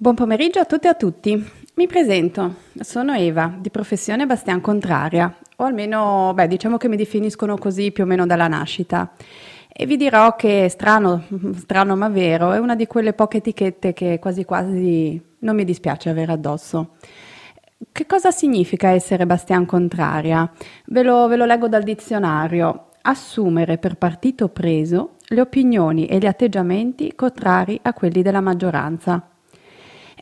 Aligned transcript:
Buon 0.00 0.14
pomeriggio 0.14 0.60
a 0.60 0.64
tutte 0.64 0.86
e 0.86 0.90
a 0.90 0.94
tutti. 0.94 1.44
Mi 1.74 1.88
presento, 1.88 2.54
sono 2.82 3.14
Eva, 3.14 3.52
di 3.58 3.68
professione 3.68 4.26
Bastian 4.26 4.60
Contraria, 4.60 5.36
o 5.56 5.64
almeno, 5.64 6.30
beh, 6.34 6.46
diciamo 6.46 6.76
che 6.76 6.86
mi 6.86 6.94
definiscono 6.94 7.58
così 7.58 7.90
più 7.90 8.04
o 8.04 8.06
meno 8.06 8.24
dalla 8.24 8.46
nascita. 8.46 9.10
E 9.66 9.86
vi 9.86 9.96
dirò 9.96 10.36
che 10.36 10.68
strano, 10.68 11.24
strano 11.56 11.96
ma 11.96 12.08
vero, 12.08 12.52
è 12.52 12.58
una 12.58 12.76
di 12.76 12.86
quelle 12.86 13.12
poche 13.12 13.38
etichette 13.38 13.92
che 13.92 14.20
quasi 14.20 14.44
quasi 14.44 15.20
non 15.40 15.56
mi 15.56 15.64
dispiace 15.64 16.10
avere 16.10 16.30
addosso. 16.30 16.90
Che 17.90 18.06
cosa 18.06 18.30
significa 18.30 18.90
essere 18.90 19.26
Bastian 19.26 19.66
Contraria? 19.66 20.48
Ve 20.86 21.02
lo, 21.02 21.26
ve 21.26 21.34
lo 21.34 21.44
leggo 21.44 21.66
dal 21.66 21.82
dizionario. 21.82 22.90
Assumere 23.02 23.78
per 23.78 23.96
partito 23.96 24.48
preso 24.48 25.16
le 25.30 25.40
opinioni 25.40 26.06
e 26.06 26.18
gli 26.18 26.26
atteggiamenti 26.26 27.16
contrari 27.16 27.80
a 27.82 27.92
quelli 27.92 28.22
della 28.22 28.40
maggioranza. 28.40 29.32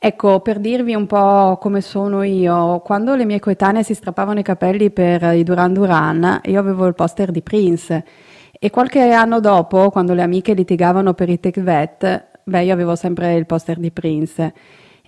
Ecco, 0.07 0.38
per 0.38 0.60
dirvi 0.60 0.95
un 0.95 1.06
po' 1.06 1.59
come 1.60 1.80
sono 1.80 2.23
io, 2.23 2.78
quando 2.78 3.16
le 3.16 3.24
mie 3.24 3.41
coetanee 3.41 3.83
si 3.83 3.92
strappavano 3.92 4.38
i 4.38 4.45
capelli 4.45 4.92
per 4.92 5.34
i 5.34 5.42
Duran 5.42 5.73
Duran, 5.73 6.42
io 6.45 6.60
avevo 6.60 6.87
il 6.87 6.95
poster 6.95 7.32
di 7.32 7.42
Prince 7.42 8.05
e 8.52 8.70
qualche 8.70 9.10
anno 9.10 9.41
dopo, 9.41 9.91
quando 9.91 10.15
le 10.15 10.23
amiche 10.23 10.55
litigavano 10.55 11.12
per 11.15 11.29
i 11.29 11.41
Tech 11.41 11.60
Vet, 11.60 12.29
beh, 12.45 12.62
io 12.62 12.73
avevo 12.73 12.95
sempre 12.95 13.34
il 13.34 13.46
poster 13.46 13.80
di 13.80 13.91
Prince 13.91 14.55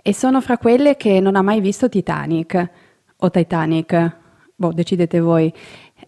e 0.03 0.13
sono 0.13 0.41
fra 0.41 0.59
quelle 0.59 0.97
che 0.97 1.21
non 1.21 1.37
ha 1.37 1.43
mai 1.43 1.61
visto 1.61 1.89
Titanic 1.89 2.71
o 3.19 3.31
Titanic. 3.31 4.17
Boh, 4.57 4.73
decidete 4.73 5.21
voi. 5.21 5.53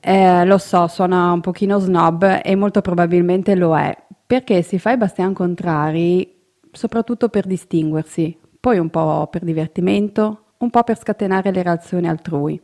Eh, 0.00 0.44
lo 0.44 0.58
so, 0.58 0.88
suona 0.88 1.30
un 1.30 1.40
pochino 1.40 1.78
snob 1.78 2.40
e 2.42 2.56
molto 2.56 2.80
probabilmente 2.80 3.54
lo 3.54 3.78
è, 3.78 3.96
perché 4.26 4.62
si 4.62 4.80
fa 4.80 4.90
i 4.90 4.96
bastian 4.96 5.32
contrari 5.32 6.38
soprattutto 6.72 7.28
per 7.28 7.46
distinguersi, 7.46 8.36
poi 8.60 8.78
un 8.78 8.90
po' 8.90 9.26
per 9.30 9.42
divertimento, 9.42 10.52
un 10.58 10.68
po' 10.70 10.84
per 10.84 10.98
scatenare 10.98 11.50
le 11.50 11.62
reazioni 11.62 12.06
altrui. 12.08 12.60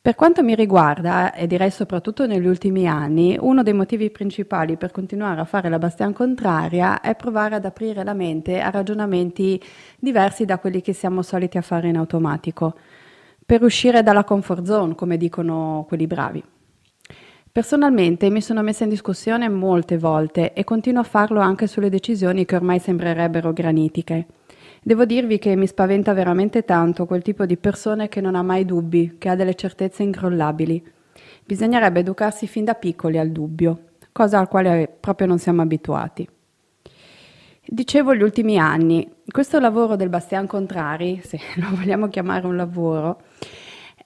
Per 0.00 0.14
quanto 0.14 0.42
mi 0.42 0.54
riguarda, 0.54 1.32
e 1.32 1.46
direi 1.46 1.70
soprattutto 1.70 2.26
negli 2.26 2.46
ultimi 2.46 2.86
anni, 2.86 3.36
uno 3.40 3.62
dei 3.62 3.72
motivi 3.72 4.10
principali 4.10 4.76
per 4.76 4.90
continuare 4.90 5.40
a 5.40 5.46
fare 5.46 5.70
la 5.70 5.78
bastian 5.78 6.12
contraria 6.12 7.00
è 7.00 7.16
provare 7.16 7.54
ad 7.54 7.64
aprire 7.64 8.04
la 8.04 8.12
mente 8.12 8.60
a 8.60 8.68
ragionamenti 8.68 9.58
diversi 9.98 10.44
da 10.44 10.58
quelli 10.58 10.82
che 10.82 10.92
siamo 10.92 11.22
soliti 11.22 11.56
a 11.56 11.62
fare 11.62 11.88
in 11.88 11.96
automatico, 11.96 12.74
per 13.46 13.62
uscire 13.62 14.02
dalla 14.02 14.24
comfort 14.24 14.64
zone, 14.64 14.94
come 14.94 15.16
dicono 15.16 15.84
quelli 15.88 16.06
bravi. 16.06 16.44
Personalmente 17.54 18.30
mi 18.30 18.40
sono 18.40 18.62
messa 18.62 18.82
in 18.82 18.90
discussione 18.90 19.48
molte 19.48 19.96
volte 19.96 20.54
e 20.54 20.64
continuo 20.64 21.02
a 21.02 21.04
farlo 21.04 21.38
anche 21.38 21.68
sulle 21.68 21.88
decisioni 21.88 22.44
che 22.44 22.56
ormai 22.56 22.80
sembrerebbero 22.80 23.52
granitiche. 23.52 24.26
Devo 24.82 25.04
dirvi 25.04 25.38
che 25.38 25.54
mi 25.54 25.68
spaventa 25.68 26.12
veramente 26.14 26.64
tanto 26.64 27.06
quel 27.06 27.22
tipo 27.22 27.46
di 27.46 27.56
persone 27.56 28.08
che 28.08 28.20
non 28.20 28.34
ha 28.34 28.42
mai 28.42 28.64
dubbi, 28.64 29.18
che 29.18 29.28
ha 29.28 29.36
delle 29.36 29.54
certezze 29.54 30.02
incrollabili. 30.02 30.84
Bisognerebbe 31.44 32.00
educarsi 32.00 32.48
fin 32.48 32.64
da 32.64 32.74
piccoli 32.74 33.18
al 33.18 33.30
dubbio, 33.30 33.90
cosa 34.10 34.40
al 34.40 34.48
quale 34.48 34.88
proprio 34.88 35.28
non 35.28 35.38
siamo 35.38 35.62
abituati. 35.62 36.28
Dicevo 37.64 38.16
gli 38.16 38.22
ultimi 38.22 38.58
anni, 38.58 39.08
questo 39.30 39.60
lavoro 39.60 39.94
del 39.94 40.08
Bastian 40.08 40.48
Contrari, 40.48 41.20
se 41.24 41.38
lo 41.54 41.68
vogliamo 41.70 42.08
chiamare 42.08 42.48
un 42.48 42.56
lavoro, 42.56 43.22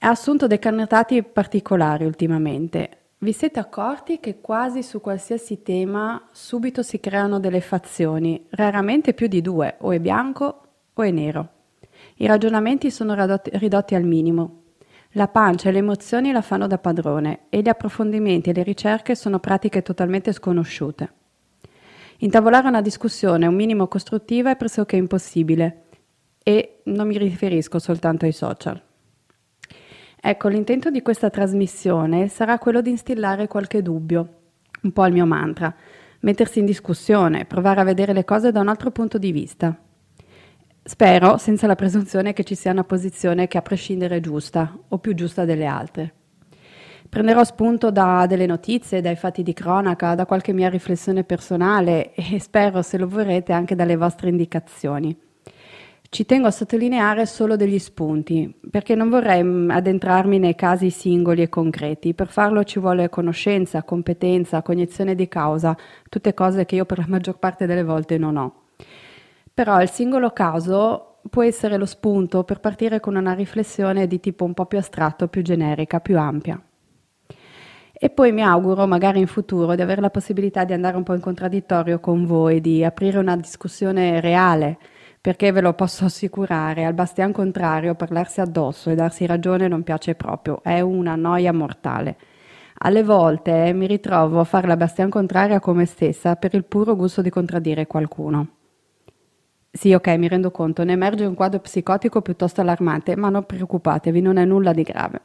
ha 0.01 0.11
assunto 0.11 0.47
dei 0.47 0.59
cannotati 0.59 1.23
particolari 1.23 2.05
ultimamente. 2.05 2.98
Vi 3.21 3.33
siete 3.33 3.59
accorti 3.59 4.21
che 4.21 4.41
quasi 4.41 4.85
su 4.85 5.01
qualsiasi 5.01 5.61
tema 5.63 6.29
subito 6.31 6.85
si 6.85 7.01
creano 7.01 7.41
delle 7.41 7.61
fazioni, 7.61 8.47
raramente 8.51 9.13
più 9.13 9.27
di 9.27 9.41
due, 9.41 9.75
o 9.81 9.91
è 9.91 9.99
bianco 9.99 10.63
o 10.95 11.03
è 11.03 11.11
nero. 11.11 11.49
I 12.19 12.27
ragionamenti 12.27 12.93
sono 12.93 13.17
ridotti, 13.43 13.97
al 13.97 14.05
minimo. 14.05 14.63
La 15.13 15.27
pancia 15.27 15.69
e 15.69 15.73
le 15.73 15.79
emozioni 15.79 16.31
la 16.31 16.43
fanno 16.43 16.69
da 16.69 16.79
padrone 16.79 17.47
e 17.49 17.61
gli 17.61 17.69
approfondimenti 17.69 18.51
e 18.51 18.53
le 18.53 18.62
ricerche 18.62 19.17
sono 19.17 19.41
pratiche 19.41 19.83
totalmente 19.83 20.33
sconosciute. 20.33 21.12
Intavolare 22.19 22.69
una 22.69 22.83
discussione 22.83 23.49
un 23.49 23.55
minimo 23.57 23.89
costruttiva 23.89 24.51
è 24.51 24.57
pressoché 24.57 24.95
impossibile 24.95 25.87
e 26.41 26.83
non 26.84 27.09
mi 27.09 27.19
riferisco 27.19 27.81
soltanto 27.81 28.27
ai 28.27 28.33
social. 28.33 28.81
Ecco, 30.21 30.49
l'intento 30.49 30.91
di 30.91 31.01
questa 31.01 31.31
trasmissione 31.31 32.29
sarà 32.29 32.59
quello 32.59 32.81
di 32.81 32.91
instillare 32.91 33.47
qualche 33.47 33.83
dubbio, 33.83 34.29
un 34.83 34.93
po' 34.93 35.06
il 35.06 35.12
mio 35.12 35.27
mantra, 35.27 35.73
mettersi 36.21 36.59
in 36.59 36.65
discussione, 36.65 37.45
provare 37.45 37.81
a 37.81 37.84
vedere 37.84 38.12
le 38.12 38.25
cose 38.25 38.51
da 38.51 38.61
un 38.61 38.69
altro 38.69 38.91
punto 38.91 39.17
di 39.17 39.31
vista. 39.31 39.78
Spero 40.83 41.37
senza 41.37 41.67
la 41.67 41.77
presunzione 41.77 42.33
che 42.33 42.43
ci 42.43 42.57
sia 42.57 42.73
una 42.73 42.83
posizione 42.83 43.47
che 43.47 43.59
a 43.59 43.62
prescindere 43.62 44.17
è 44.17 44.21
giusta 44.21 44.77
o 44.89 44.99
più 44.99 45.15
giusta 45.15 45.45
delle 45.45 45.67
altre. 45.67 46.15
Prenderò 47.09 47.45
spunto 47.45 47.91
da 47.91 48.27
delle 48.27 48.47
notizie, 48.47 49.01
dai 49.01 49.17
fatti 49.17 49.43
di 49.43 49.53
cronaca, 49.53 50.15
da 50.15 50.27
qualche 50.27 50.53
mia 50.53 50.69
riflessione 50.69 51.25
personale 51.25 52.12
e 52.15 52.41
spero, 52.41 52.83
se 52.83 52.99
lo 52.99 53.07
vorrete, 53.07 53.53
anche 53.53 53.75
dalle 53.75 53.97
vostre 53.97 54.31
indicazioni. 54.31 55.17
Ci 56.11 56.25
tengo 56.25 56.47
a 56.47 56.51
sottolineare 56.51 57.27
solo 57.27 57.55
degli 57.55 57.79
spunti, 57.79 58.59
perché 58.71 58.95
non 58.95 59.11
vorrei 59.11 59.43
mm, 59.43 59.71
addentrarmi 59.71 60.39
nei 60.39 60.55
casi 60.55 60.89
singoli 60.89 61.43
e 61.43 61.51
concreti. 61.51 62.15
Per 62.15 62.29
farlo 62.29 62.65
ci 62.65 62.79
vuole 62.79 63.11
conoscenza, 63.11 63.83
competenza, 63.83 64.63
cognizione 64.63 65.15
di 65.15 65.29
causa, 65.29 65.77
tutte 66.09 66.33
cose 66.33 66.65
che 66.65 66.77
io 66.77 66.87
per 66.87 66.99
la 66.99 67.05
maggior 67.09 67.39
parte 67.39 67.67
delle 67.67 67.85
volte 67.85 68.17
non 68.17 68.39
ho. 68.39 68.63
Però 69.53 69.83
il 69.83 69.91
singolo 69.91 70.31
caso 70.31 71.19
può 71.29 71.43
essere 71.43 71.77
lo 71.77 71.85
spunto 71.85 72.43
per 72.43 72.61
partire 72.61 73.01
con 73.01 73.15
una 73.15 73.35
riflessione 73.35 74.07
di 74.07 74.19
tipo 74.19 74.45
un 74.45 74.55
po' 74.55 74.65
più 74.65 74.79
astratto, 74.79 75.29
più 75.29 75.43
generica, 75.43 76.01
più 76.01 76.19
ampia. 76.19 76.59
E 77.93 78.09
poi 78.09 78.33
mi 78.33 78.43
auguro, 78.43 78.87
magari 78.87 79.19
in 79.19 79.27
futuro, 79.27 79.75
di 79.75 79.83
avere 79.83 80.01
la 80.01 80.09
possibilità 80.09 80.65
di 80.65 80.73
andare 80.73 80.97
un 80.97 81.03
po' 81.03 81.13
in 81.13 81.21
contraddittorio 81.21 82.01
con 82.01 82.25
voi, 82.25 82.63
di 82.63 82.83
aprire 82.83 83.19
una 83.19 83.37
discussione 83.37 84.21
reale, 84.21 84.79
perché 85.21 85.53
ve 85.53 85.61
lo 85.61 85.73
posso 85.75 86.05
assicurare, 86.05 86.84
al 86.84 86.95
bastian 86.95 87.33
contrario, 87.33 87.95
parlarsi 87.95 88.41
addosso 88.41 88.91
e 88.91 88.95
darsi 88.95 89.27
ragione 89.27 89.69
non 89.69 89.83
piace 89.83 90.15
proprio, 90.15 90.62
è 90.62 90.81
una 90.81 91.17
noia 91.17 91.53
mortale. 91.53 92.17
Alle 92.81 93.03
volte 93.03 93.67
eh, 93.67 93.73
mi 93.73 93.87
ritrovo 93.87 94.39
a 94.39 94.45
fare 94.45 94.69
la 94.69 94.77
bastian 94.77 95.11
contraria 95.11 95.59
come 95.59 95.84
stessa 95.84 96.37
per 96.37 96.55
il 96.55 96.65
puro 96.65 96.95
gusto 96.95 97.23
di 97.23 97.31
contraddire 97.31 97.87
qualcuno. 97.87 98.49
Sì, 99.71 99.93
ok, 99.93 100.09
mi 100.17 100.28
rendo 100.28 100.51
conto, 100.51 100.84
ne 100.84 100.93
emerge 100.93 101.25
un 101.25 101.34
quadro 101.34 101.61
psicotico 101.61 102.23
piuttosto 102.23 102.61
allarmante, 102.61 103.17
ma 103.17 103.28
non 103.28 103.45
preoccupatevi, 103.45 104.21
non 104.21 104.37
è 104.37 104.45
nulla 104.45 104.73
di 104.73 104.83
grave. 104.83 105.21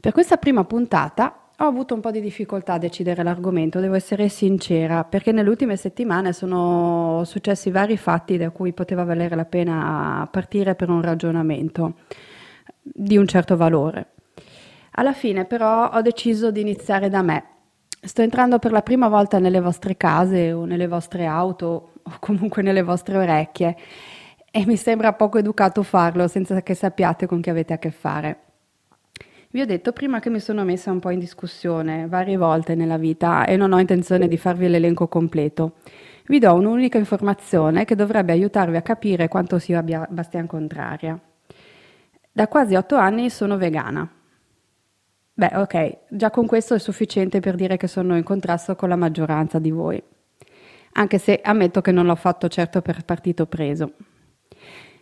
Per 0.00 0.12
questa 0.12 0.36
prima 0.36 0.64
puntata 0.64 1.47
ho 1.60 1.64
avuto 1.64 1.94
un 1.94 2.00
po' 2.00 2.12
di 2.12 2.20
difficoltà 2.20 2.74
a 2.74 2.78
decidere 2.78 3.24
l'argomento, 3.24 3.80
devo 3.80 3.94
essere 3.94 4.28
sincera, 4.28 5.02
perché 5.02 5.32
nelle 5.32 5.48
ultime 5.48 5.76
settimane 5.76 6.32
sono 6.32 7.22
successi 7.24 7.72
vari 7.72 7.96
fatti 7.96 8.36
da 8.36 8.50
cui 8.50 8.72
poteva 8.72 9.02
valere 9.02 9.34
la 9.34 9.44
pena 9.44 10.28
partire 10.30 10.76
per 10.76 10.88
un 10.88 11.02
ragionamento 11.02 11.94
di 12.80 13.16
un 13.16 13.26
certo 13.26 13.56
valore. 13.56 14.12
Alla 14.92 15.12
fine 15.12 15.46
però 15.46 15.90
ho 15.90 16.00
deciso 16.00 16.52
di 16.52 16.60
iniziare 16.60 17.08
da 17.08 17.22
me. 17.22 17.44
Sto 18.00 18.22
entrando 18.22 18.60
per 18.60 18.70
la 18.70 18.82
prima 18.82 19.08
volta 19.08 19.40
nelle 19.40 19.60
vostre 19.60 19.96
case 19.96 20.52
o 20.52 20.64
nelle 20.64 20.86
vostre 20.86 21.26
auto 21.26 21.92
o 22.02 22.12
comunque 22.20 22.62
nelle 22.62 22.82
vostre 22.82 23.16
orecchie 23.16 23.76
e 24.48 24.64
mi 24.64 24.76
sembra 24.76 25.12
poco 25.12 25.38
educato 25.38 25.82
farlo 25.82 26.28
senza 26.28 26.62
che 26.62 26.74
sappiate 26.74 27.26
con 27.26 27.40
chi 27.40 27.50
avete 27.50 27.72
a 27.72 27.78
che 27.78 27.90
fare. 27.90 28.42
Vi 29.50 29.60
ho 29.60 29.66
detto 29.66 29.92
prima 29.92 30.20
che 30.20 30.30
mi 30.30 30.40
sono 30.40 30.64
messa 30.64 30.90
un 30.90 30.98
po' 30.98 31.10
in 31.10 31.18
discussione 31.18 32.06
varie 32.06 32.36
volte 32.36 32.74
nella 32.74 32.98
vita 32.98 33.46
e 33.46 33.56
non 33.56 33.72
ho 33.72 33.78
intenzione 33.78 34.28
di 34.28 34.36
farvi 34.36 34.68
l'elenco 34.68 35.08
completo. 35.08 35.76
Vi 36.26 36.38
do 36.38 36.52
un'unica 36.54 36.98
informazione 36.98 37.84
che 37.84 37.94
dovrebbe 37.94 38.32
aiutarvi 38.32 38.76
a 38.76 38.82
capire 38.82 39.28
quanto 39.28 39.58
sia 39.58 39.82
Bastian 39.82 40.46
contraria. 40.46 41.18
Da 42.30 42.46
quasi 42.48 42.74
otto 42.74 42.96
anni 42.96 43.30
sono 43.30 43.56
vegana. 43.56 44.06
Beh, 45.32 45.52
ok, 45.54 45.98
già 46.10 46.30
con 46.30 46.46
questo 46.46 46.74
è 46.74 46.78
sufficiente 46.78 47.40
per 47.40 47.54
dire 47.54 47.76
che 47.76 47.86
sono 47.86 48.16
in 48.16 48.24
contrasto 48.24 48.76
con 48.76 48.88
la 48.88 48.96
maggioranza 48.96 49.58
di 49.58 49.70
voi 49.70 50.02
anche 50.98 51.18
se 51.18 51.40
ammetto 51.42 51.80
che 51.80 51.92
non 51.92 52.06
l'ho 52.06 52.16
fatto 52.16 52.48
certo 52.48 52.82
per 52.82 53.04
partito 53.04 53.46
preso. 53.46 53.92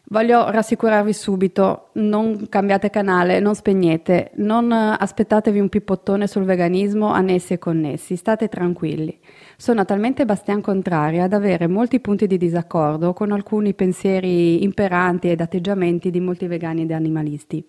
Voglio 0.08 0.49
rassicurarvi 0.50 1.12
subito, 1.12 1.88
non 1.94 2.49
cambiate 2.49 2.91
canale, 2.91 3.41
non 3.41 3.56
spegnete, 3.56 4.31
non 4.37 4.70
aspettatevi 4.70 5.58
un 5.58 5.69
pippottone 5.69 6.29
sul 6.29 6.44
veganismo 6.44 7.08
annessi 7.08 7.55
e 7.55 7.58
connessi, 7.58 8.14
state 8.14 8.49
tranquilli. 8.49 9.19
Sono 9.56 9.85
talmente 9.85 10.25
bastian 10.25 10.61
contraria 10.61 11.25
ad 11.25 11.32
avere 11.32 11.67
molti 11.67 11.99
punti 11.99 12.29
di 12.29 12.38
disaccordo 12.38 13.14
con 13.14 13.32
alcuni 13.32 13.75
pensieri 13.75 14.62
imperanti 14.62 15.29
ed 15.29 15.41
atteggiamenti 15.41 16.11
di 16.11 16.20
molti 16.20 16.47
vegani 16.47 16.82
ed 16.82 16.93
animalisti. 16.93 17.67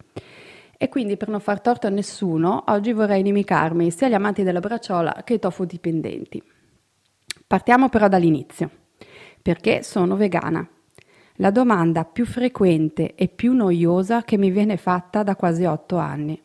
E 0.78 0.90
quindi 0.90 1.18
per 1.18 1.30
non 1.30 1.40
far 1.40 1.60
torto 1.60 1.88
a 1.88 1.90
nessuno, 1.90 2.66
oggi 2.68 2.94
vorrei 2.94 3.22
inimicarmi 3.22 3.90
sia 3.90 4.10
gli 4.10 4.14
amanti 4.14 4.44
della 4.44 4.60
bracciola 4.60 5.24
che 5.24 5.34
i 5.34 5.40
tofu 5.40 5.66
dipendenti. 5.66 6.40
Partiamo 7.48 7.90
però 7.90 8.08
dall'inizio. 8.08 8.70
Perché 9.42 9.82
sono 9.82 10.16
vegana? 10.16 10.70
La 11.38 11.52
domanda 11.52 12.04
più 12.06 12.26
frequente 12.26 13.16
e 13.16 13.28
più 13.28 13.54
noiosa 13.54 14.24
che 14.24 14.38
mi 14.38 14.52
viene 14.52 14.78
fatta 14.78 15.24
da 15.24 15.36
quasi 15.36 15.66
otto 15.66 15.98
anni. 15.98 16.42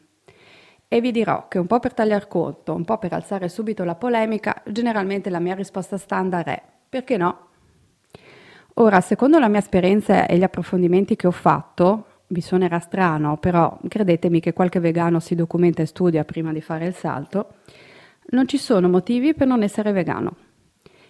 E 0.88 1.00
vi 1.00 1.10
dirò 1.10 1.48
che 1.48 1.58
un 1.58 1.66
po' 1.66 1.78
per 1.78 1.94
tagliare 1.94 2.28
conto, 2.28 2.74
un 2.74 2.84
po' 2.84 2.98
per 2.98 3.12
alzare 3.14 3.48
subito 3.48 3.84
la 3.84 3.94
polemica, 3.94 4.62
generalmente 4.66 5.30
la 5.30 5.40
mia 5.40 5.54
risposta 5.54 5.96
standard 5.96 6.46
è 6.46 6.62
perché 6.88 7.16
no? 7.16 7.46
Ora, 8.74 9.00
secondo 9.00 9.38
la 9.38 9.48
mia 9.48 9.60
esperienza 9.60 10.26
e 10.26 10.36
gli 10.36 10.42
approfondimenti 10.42 11.16
che 11.16 11.26
ho 11.26 11.32
fatto, 11.32 12.06
vi 12.26 12.42
suonerà 12.42 12.78
strano, 12.78 13.38
però 13.38 13.78
credetemi 13.88 14.40
che 14.40 14.52
qualche 14.52 14.80
vegano 14.80 15.20
si 15.20 15.34
documenta 15.34 15.80
e 15.80 15.86
studia 15.86 16.24
prima 16.24 16.52
di 16.52 16.60
fare 16.60 16.86
il 16.86 16.94
salto, 16.94 17.54
non 18.30 18.46
ci 18.46 18.58
sono 18.58 18.88
motivi 18.88 19.34
per 19.34 19.46
non 19.46 19.62
essere 19.62 19.92
vegano. 19.92 20.36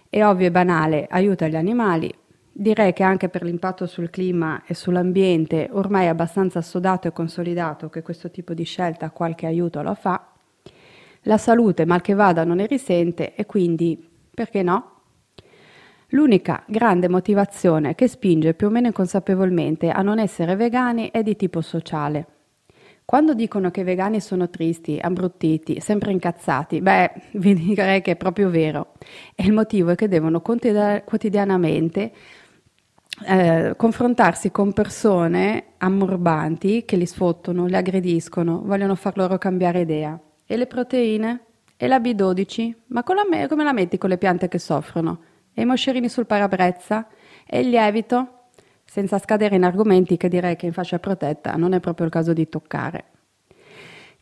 È 0.09 0.23
ovvio 0.23 0.47
e 0.47 0.51
banale, 0.51 1.07
aiuta 1.09 1.47
gli 1.47 1.55
animali, 1.55 2.13
Direi 2.55 2.93
che 2.93 3.01
anche 3.01 3.29
per 3.29 3.41
l'impatto 3.41 3.87
sul 3.87 4.11
clima 4.11 4.61
e 4.67 4.75
sull'ambiente 4.75 5.69
ormai 5.71 6.05
è 6.05 6.09
abbastanza 6.09 6.59
assodato 6.59 7.07
e 7.07 7.11
consolidato 7.11 7.89
che 7.89 8.03
questo 8.03 8.29
tipo 8.29 8.53
di 8.53 8.63
scelta 8.63 9.09
qualche 9.09 9.47
aiuto 9.47 9.81
lo 9.81 9.95
fa. 9.95 10.27
La 11.23 11.39
salute, 11.39 11.83
mal 11.85 12.01
che 12.01 12.13
vada, 12.13 12.43
non 12.43 12.57
ne 12.57 12.67
risente 12.67 13.33
e 13.33 13.47
quindi, 13.47 14.07
perché 14.31 14.61
no? 14.61 14.91
L'unica 16.09 16.63
grande 16.67 17.09
motivazione 17.09 17.95
che 17.95 18.07
spinge 18.07 18.53
più 18.53 18.67
o 18.67 18.69
meno 18.69 18.85
inconsapevolmente 18.85 19.89
a 19.89 20.03
non 20.03 20.19
essere 20.19 20.55
vegani 20.55 21.09
è 21.09 21.23
di 21.23 21.35
tipo 21.35 21.59
sociale. 21.61 22.27
Quando 23.03 23.33
dicono 23.33 23.71
che 23.71 23.81
i 23.81 23.83
vegani 23.83 24.21
sono 24.21 24.49
tristi, 24.51 24.99
abbruttiti, 25.01 25.79
sempre 25.81 26.11
incazzati, 26.11 26.81
beh, 26.81 27.11
vi 27.33 27.55
direi 27.55 28.01
che 28.01 28.11
è 28.11 28.15
proprio 28.15 28.51
vero. 28.51 28.93
E 29.33 29.43
il 29.43 29.53
motivo 29.53 29.89
è 29.89 29.95
che 29.95 30.07
devono 30.07 30.41
quotidianamente 30.41 32.11
eh, 33.21 33.73
confrontarsi 33.77 34.49
con 34.51 34.73
persone 34.73 35.73
ammorbanti 35.77 36.83
che 36.83 36.95
li 36.95 37.05
sfottono, 37.05 37.65
li 37.65 37.75
aggrediscono, 37.75 38.61
vogliono 38.63 38.95
far 38.95 39.17
loro 39.17 39.37
cambiare 39.37 39.81
idea. 39.81 40.19
E 40.45 40.57
le 40.57 40.65
proteine? 40.65 41.45
E 41.77 41.87
la 41.87 41.99
B12? 41.99 42.73
Ma 42.87 43.03
la, 43.07 43.47
come 43.47 43.63
la 43.63 43.73
metti 43.73 43.97
con 43.97 44.09
le 44.09 44.17
piante 44.17 44.47
che 44.47 44.57
soffrono? 44.57 45.19
E 45.53 45.61
i 45.61 45.65
moscerini 45.65 46.09
sul 46.09 46.25
parabrezza? 46.25 47.07
E 47.45 47.59
il 47.59 47.69
lievito? 47.69 48.47
Senza 48.83 49.19
scadere 49.19 49.55
in 49.55 49.63
argomenti 49.63 50.17
che 50.17 50.27
direi 50.27 50.55
che 50.55 50.65
in 50.65 50.73
fascia 50.73 50.99
protetta 50.99 51.55
non 51.55 51.73
è 51.73 51.79
proprio 51.79 52.05
il 52.05 52.11
caso 52.11 52.33
di 52.33 52.49
toccare. 52.49 53.05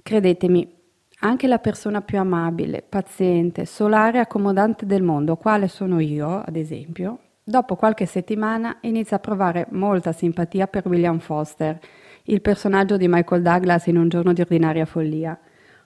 Credetemi, 0.04 0.80
anche 1.20 1.48
la 1.48 1.60
persona 1.60 2.02
più 2.02 2.20
amabile, 2.20 2.84
paziente, 2.88 3.66
solare 3.66 4.18
e 4.18 4.22
accomodante 4.22 4.86
del 4.86 5.04
mondo, 5.04 5.38
quale 5.38 5.68
sono 5.68 6.00
io, 6.00 6.42
ad 6.42 6.56
esempio, 6.56 7.20
Dopo 7.44 7.76
qualche 7.76 8.06
settimana 8.06 8.78
inizia 8.82 9.18
a 9.18 9.20
provare 9.20 9.66
molta 9.72 10.12
simpatia 10.12 10.68
per 10.68 10.88
William 10.88 11.18
Foster, 11.18 11.80
il 12.26 12.40
personaggio 12.40 12.98
di 12.98 13.08
Michael 13.08 13.42
Douglas 13.42 13.88
in 13.88 13.98
Un 13.98 14.10
giorno 14.10 14.32
di 14.32 14.42
ordinaria 14.42 14.86
follia, 14.86 15.38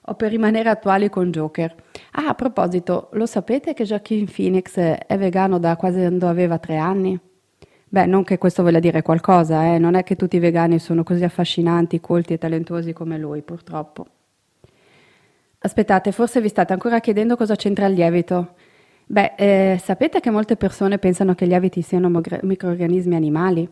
o 0.07 0.13
per 0.15 0.31
rimanere 0.31 0.67
attuali 0.67 1.09
con 1.09 1.31
Joker. 1.31 1.73
Ah, 2.11 2.27
a 2.27 2.33
proposito, 2.33 3.07
lo 3.13 3.25
sapete 3.25 3.73
che 3.73 3.85
Joaquin 3.85 4.25
Phoenix 4.25 4.77
è 4.77 5.17
vegano 5.17 5.57
da 5.57 5.77
quasi 5.77 5.99
quando 5.99 6.27
aveva 6.27 6.57
tre 6.57 6.75
anni? 6.77 7.17
Beh, 7.87 8.05
non 8.05 8.25
che 8.25 8.37
questo 8.37 8.61
voglia 8.61 8.79
dire 8.79 9.01
qualcosa, 9.01 9.63
eh? 9.73 9.77
non 9.77 9.95
è 9.95 10.03
che 10.03 10.17
tutti 10.17 10.35
i 10.35 10.39
vegani 10.39 10.77
sono 10.79 11.03
così 11.03 11.23
affascinanti, 11.23 12.01
colti 12.01 12.33
e 12.33 12.37
talentuosi 12.37 12.91
come 12.91 13.17
lui, 13.17 13.41
purtroppo. 13.41 14.05
Aspettate, 15.59 16.11
forse 16.11 16.41
vi 16.41 16.49
state 16.49 16.73
ancora 16.73 16.99
chiedendo 16.99 17.37
cosa 17.37 17.55
c'entra 17.55 17.85
il 17.85 17.93
lievito. 17.93 18.55
Beh, 19.07 19.33
eh, 19.37 19.79
sapete 19.81 20.19
che 20.19 20.31
molte 20.31 20.55
persone 20.55 20.97
pensano 20.97 21.35
che 21.35 21.45
gli 21.45 21.53
abiti 21.53 21.83
siano 21.83 22.09
microorganismi 22.41 23.15
animali? 23.15 23.69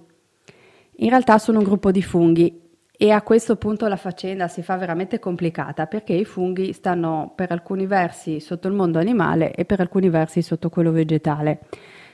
In 0.98 1.10
realtà 1.10 1.40
sono 1.40 1.58
un 1.58 1.64
gruppo 1.64 1.90
di 1.90 2.04
funghi 2.04 2.62
e 2.96 3.10
a 3.10 3.24
questo 3.24 3.56
punto 3.56 3.88
la 3.88 3.96
faccenda 3.96 4.48
si 4.48 4.62
fa 4.62 4.78
veramente 4.78 5.18
complicata 5.18 5.88
perché 5.88 6.14
i 6.14 6.24
funghi 6.24 6.72
stanno 6.72 7.34
per 7.36 7.52
alcuni 7.52 7.88
versi 7.88 8.40
sotto 8.40 8.68
il 8.68 8.76
mondo 8.76 9.00
animale 9.00 9.54
e 9.56 9.66
per 9.66 9.80
alcuni 9.80 10.10
versi 10.10 10.44
sotto 10.44 10.70
quello 10.70 10.92
vegetale. 10.92 11.62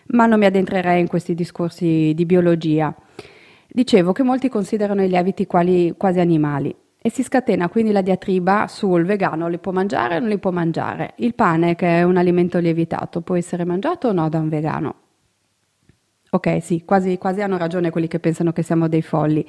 Ma 0.08 0.26
non 0.26 0.40
mi 0.40 0.46
addentrerei 0.46 1.02
in 1.02 1.08
questi 1.08 1.36
discorsi 1.36 2.14
di 2.16 2.26
biologia. 2.26 2.96
Dicevo 3.68 4.14
che 4.14 4.24
molti 4.24 4.48
considerano 4.48 5.04
i 5.04 5.10
lieviti 5.10 5.46
quali 5.46 5.94
quasi 5.98 6.22
animali 6.22 6.74
e 7.02 7.10
si 7.10 7.24
scatena 7.24 7.70
quindi 7.70 7.92
la 7.92 8.02
diatriba 8.02 8.68
sul 8.68 9.06
vegano 9.06 9.48
li 9.48 9.58
può 9.58 9.72
mangiare 9.72 10.18
o 10.18 10.20
non 10.20 10.30
li 10.30 10.38
può 10.38 10.52
mangiare. 10.52 11.14
Il 11.18 11.34
pane, 11.34 11.76
che 11.76 12.00
è 12.00 12.04
un 12.04 12.18
alimento 12.18 12.60
lievitato, 12.60 13.22
può 13.22 13.36
essere 13.36 13.64
mangiato 13.64 14.10
o 14.10 14.12
no 14.12 14.28
da 14.28 14.40
un 14.40 14.50
vegano? 14.50 14.96
Ok, 16.32 16.62
sì, 16.62 16.84
quasi, 16.86 17.18
quasi 17.18 17.42
hanno 17.42 17.58
ragione 17.58 17.90
quelli 17.90 18.08
che 18.08 18.20
pensano 18.20 18.52
che 18.52 18.62
siamo 18.62 18.88
dei 18.88 19.02
folli. 19.02 19.48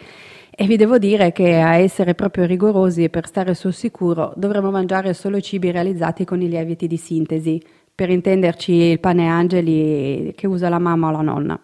E 0.50 0.66
vi 0.66 0.76
devo 0.76 0.96
dire 0.98 1.32
che 1.32 1.60
a 1.60 1.76
essere 1.76 2.14
proprio 2.14 2.46
rigorosi 2.46 3.04
e 3.04 3.10
per 3.10 3.26
stare 3.26 3.54
sul 3.54 3.74
sicuro 3.74 4.32
dovremmo 4.36 4.70
mangiare 4.70 5.12
solo 5.12 5.40
cibi 5.40 5.70
realizzati 5.70 6.24
con 6.24 6.40
i 6.40 6.48
lieviti 6.48 6.86
di 6.86 6.96
sintesi, 6.96 7.62
per 7.94 8.08
intenderci 8.08 8.72
il 8.72 9.00
pane 9.00 9.26
angeli 9.28 10.32
che 10.34 10.46
usa 10.46 10.70
la 10.70 10.78
mamma 10.78 11.08
o 11.08 11.10
la 11.10 11.20
nonna. 11.20 11.60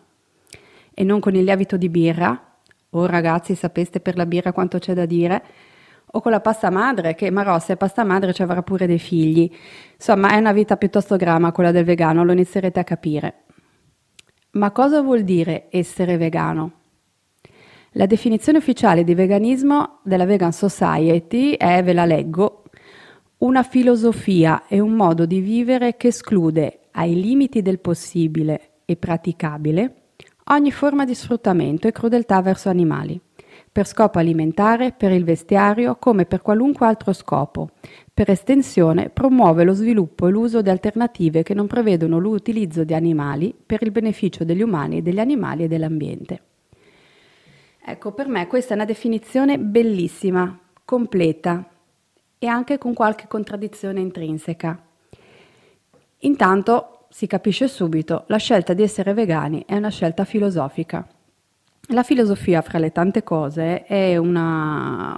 E 0.92 1.04
non 1.04 1.20
con 1.20 1.34
il 1.34 1.44
lievito 1.44 1.78
di 1.78 1.88
birra. 1.88 2.58
Oh 2.90 3.06
ragazzi, 3.06 3.54
sapeste 3.54 4.00
per 4.00 4.16
la 4.16 4.26
birra 4.26 4.52
quanto 4.52 4.78
c'è 4.78 4.92
da 4.92 5.06
dire? 5.06 5.42
O 6.16 6.20
con 6.22 6.32
la 6.32 6.40
pasta 6.40 6.70
madre, 6.70 7.14
che 7.14 7.30
Marossa 7.30 7.74
è 7.74 7.76
pasta 7.76 8.02
madre 8.02 8.32
ci 8.32 8.42
avrà 8.42 8.62
pure 8.62 8.86
dei 8.86 8.98
figli. 8.98 9.50
Insomma, 9.94 10.30
è 10.30 10.38
una 10.38 10.52
vita 10.52 10.76
piuttosto 10.76 11.16
grama 11.16 11.52
quella 11.52 11.72
del 11.72 11.84
vegano, 11.84 12.24
lo 12.24 12.32
inizierete 12.32 12.80
a 12.80 12.84
capire. 12.84 13.44
Ma 14.52 14.70
cosa 14.70 15.02
vuol 15.02 15.22
dire 15.22 15.66
essere 15.70 16.16
vegano? 16.16 16.72
La 17.92 18.06
definizione 18.06 18.58
ufficiale 18.58 19.04
di 19.04 19.14
veganismo 19.14 20.00
della 20.04 20.24
Vegan 20.24 20.52
Society 20.52 21.52
è, 21.52 21.82
ve 21.84 21.92
la 21.92 22.06
leggo, 22.06 22.62
una 23.38 23.62
filosofia 23.62 24.66
e 24.66 24.80
un 24.80 24.92
modo 24.92 25.26
di 25.26 25.40
vivere 25.40 25.96
che 25.96 26.08
esclude, 26.08 26.80
ai 26.92 27.14
limiti 27.20 27.60
del 27.60 27.78
possibile 27.78 28.80
e 28.86 28.96
praticabile, 28.96 29.94
ogni 30.44 30.72
forma 30.72 31.04
di 31.04 31.14
sfruttamento 31.14 31.86
e 31.86 31.92
crudeltà 31.92 32.40
verso 32.40 32.70
animali 32.70 33.20
per 33.76 33.86
scopo 33.86 34.18
alimentare, 34.18 34.92
per 34.92 35.12
il 35.12 35.22
vestiario, 35.22 35.96
come 35.96 36.24
per 36.24 36.40
qualunque 36.40 36.86
altro 36.86 37.12
scopo. 37.12 37.72
Per 38.10 38.30
estensione 38.30 39.10
promuove 39.10 39.64
lo 39.64 39.74
sviluppo 39.74 40.26
e 40.26 40.30
l'uso 40.30 40.62
di 40.62 40.70
alternative 40.70 41.42
che 41.42 41.52
non 41.52 41.66
prevedono 41.66 42.18
l'utilizzo 42.18 42.84
di 42.84 42.94
animali 42.94 43.54
per 43.54 43.82
il 43.82 43.90
beneficio 43.90 44.44
degli 44.44 44.62
umani, 44.62 45.02
degli 45.02 45.18
animali 45.18 45.64
e 45.64 45.68
dell'ambiente. 45.68 46.40
Ecco, 47.84 48.12
per 48.12 48.28
me 48.28 48.46
questa 48.46 48.72
è 48.72 48.76
una 48.76 48.86
definizione 48.86 49.58
bellissima, 49.58 50.58
completa 50.82 51.68
e 52.38 52.46
anche 52.46 52.78
con 52.78 52.94
qualche 52.94 53.26
contraddizione 53.28 54.00
intrinseca. 54.00 54.82
Intanto 56.20 57.08
si 57.10 57.26
capisce 57.26 57.68
subito, 57.68 58.24
la 58.28 58.38
scelta 58.38 58.72
di 58.72 58.82
essere 58.82 59.12
vegani 59.12 59.64
è 59.66 59.76
una 59.76 59.90
scelta 59.90 60.24
filosofica. 60.24 61.06
La 61.90 62.02
filosofia, 62.02 62.62
fra 62.62 62.80
le 62.80 62.90
tante 62.90 63.22
cose, 63.22 63.84
è 63.84 64.16
una, 64.16 65.16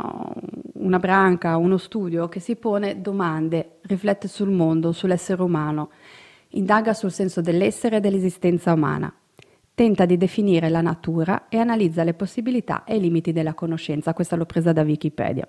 una, 0.74 0.98
branca, 0.98 1.56
uno 1.56 1.78
studio 1.78 2.28
che 2.28 2.40
si 2.40 2.56
pone 2.56 3.00
domande, 3.00 3.78
riflette 3.82 4.28
sul 4.28 4.50
mondo, 4.50 4.92
sull'essere 4.92 5.40
umano, 5.40 5.88
indaga 6.48 6.92
sul 6.92 7.10
senso 7.10 7.40
dell'essere 7.40 7.96
e 7.96 8.00
dell'esistenza 8.00 8.74
umana, 8.74 9.10
tenta 9.74 10.04
di 10.04 10.18
definire 10.18 10.68
la 10.68 10.82
natura 10.82 11.48
e 11.48 11.56
analizza 11.56 12.04
le 12.04 12.12
possibilità 12.12 12.84
e 12.84 12.96
i 12.96 13.00
limiti 13.00 13.32
della 13.32 13.54
conoscenza. 13.54 14.12
Questa 14.12 14.36
l'ho 14.36 14.44
presa 14.44 14.70
da 14.70 14.82
Wikipedia. 14.82 15.48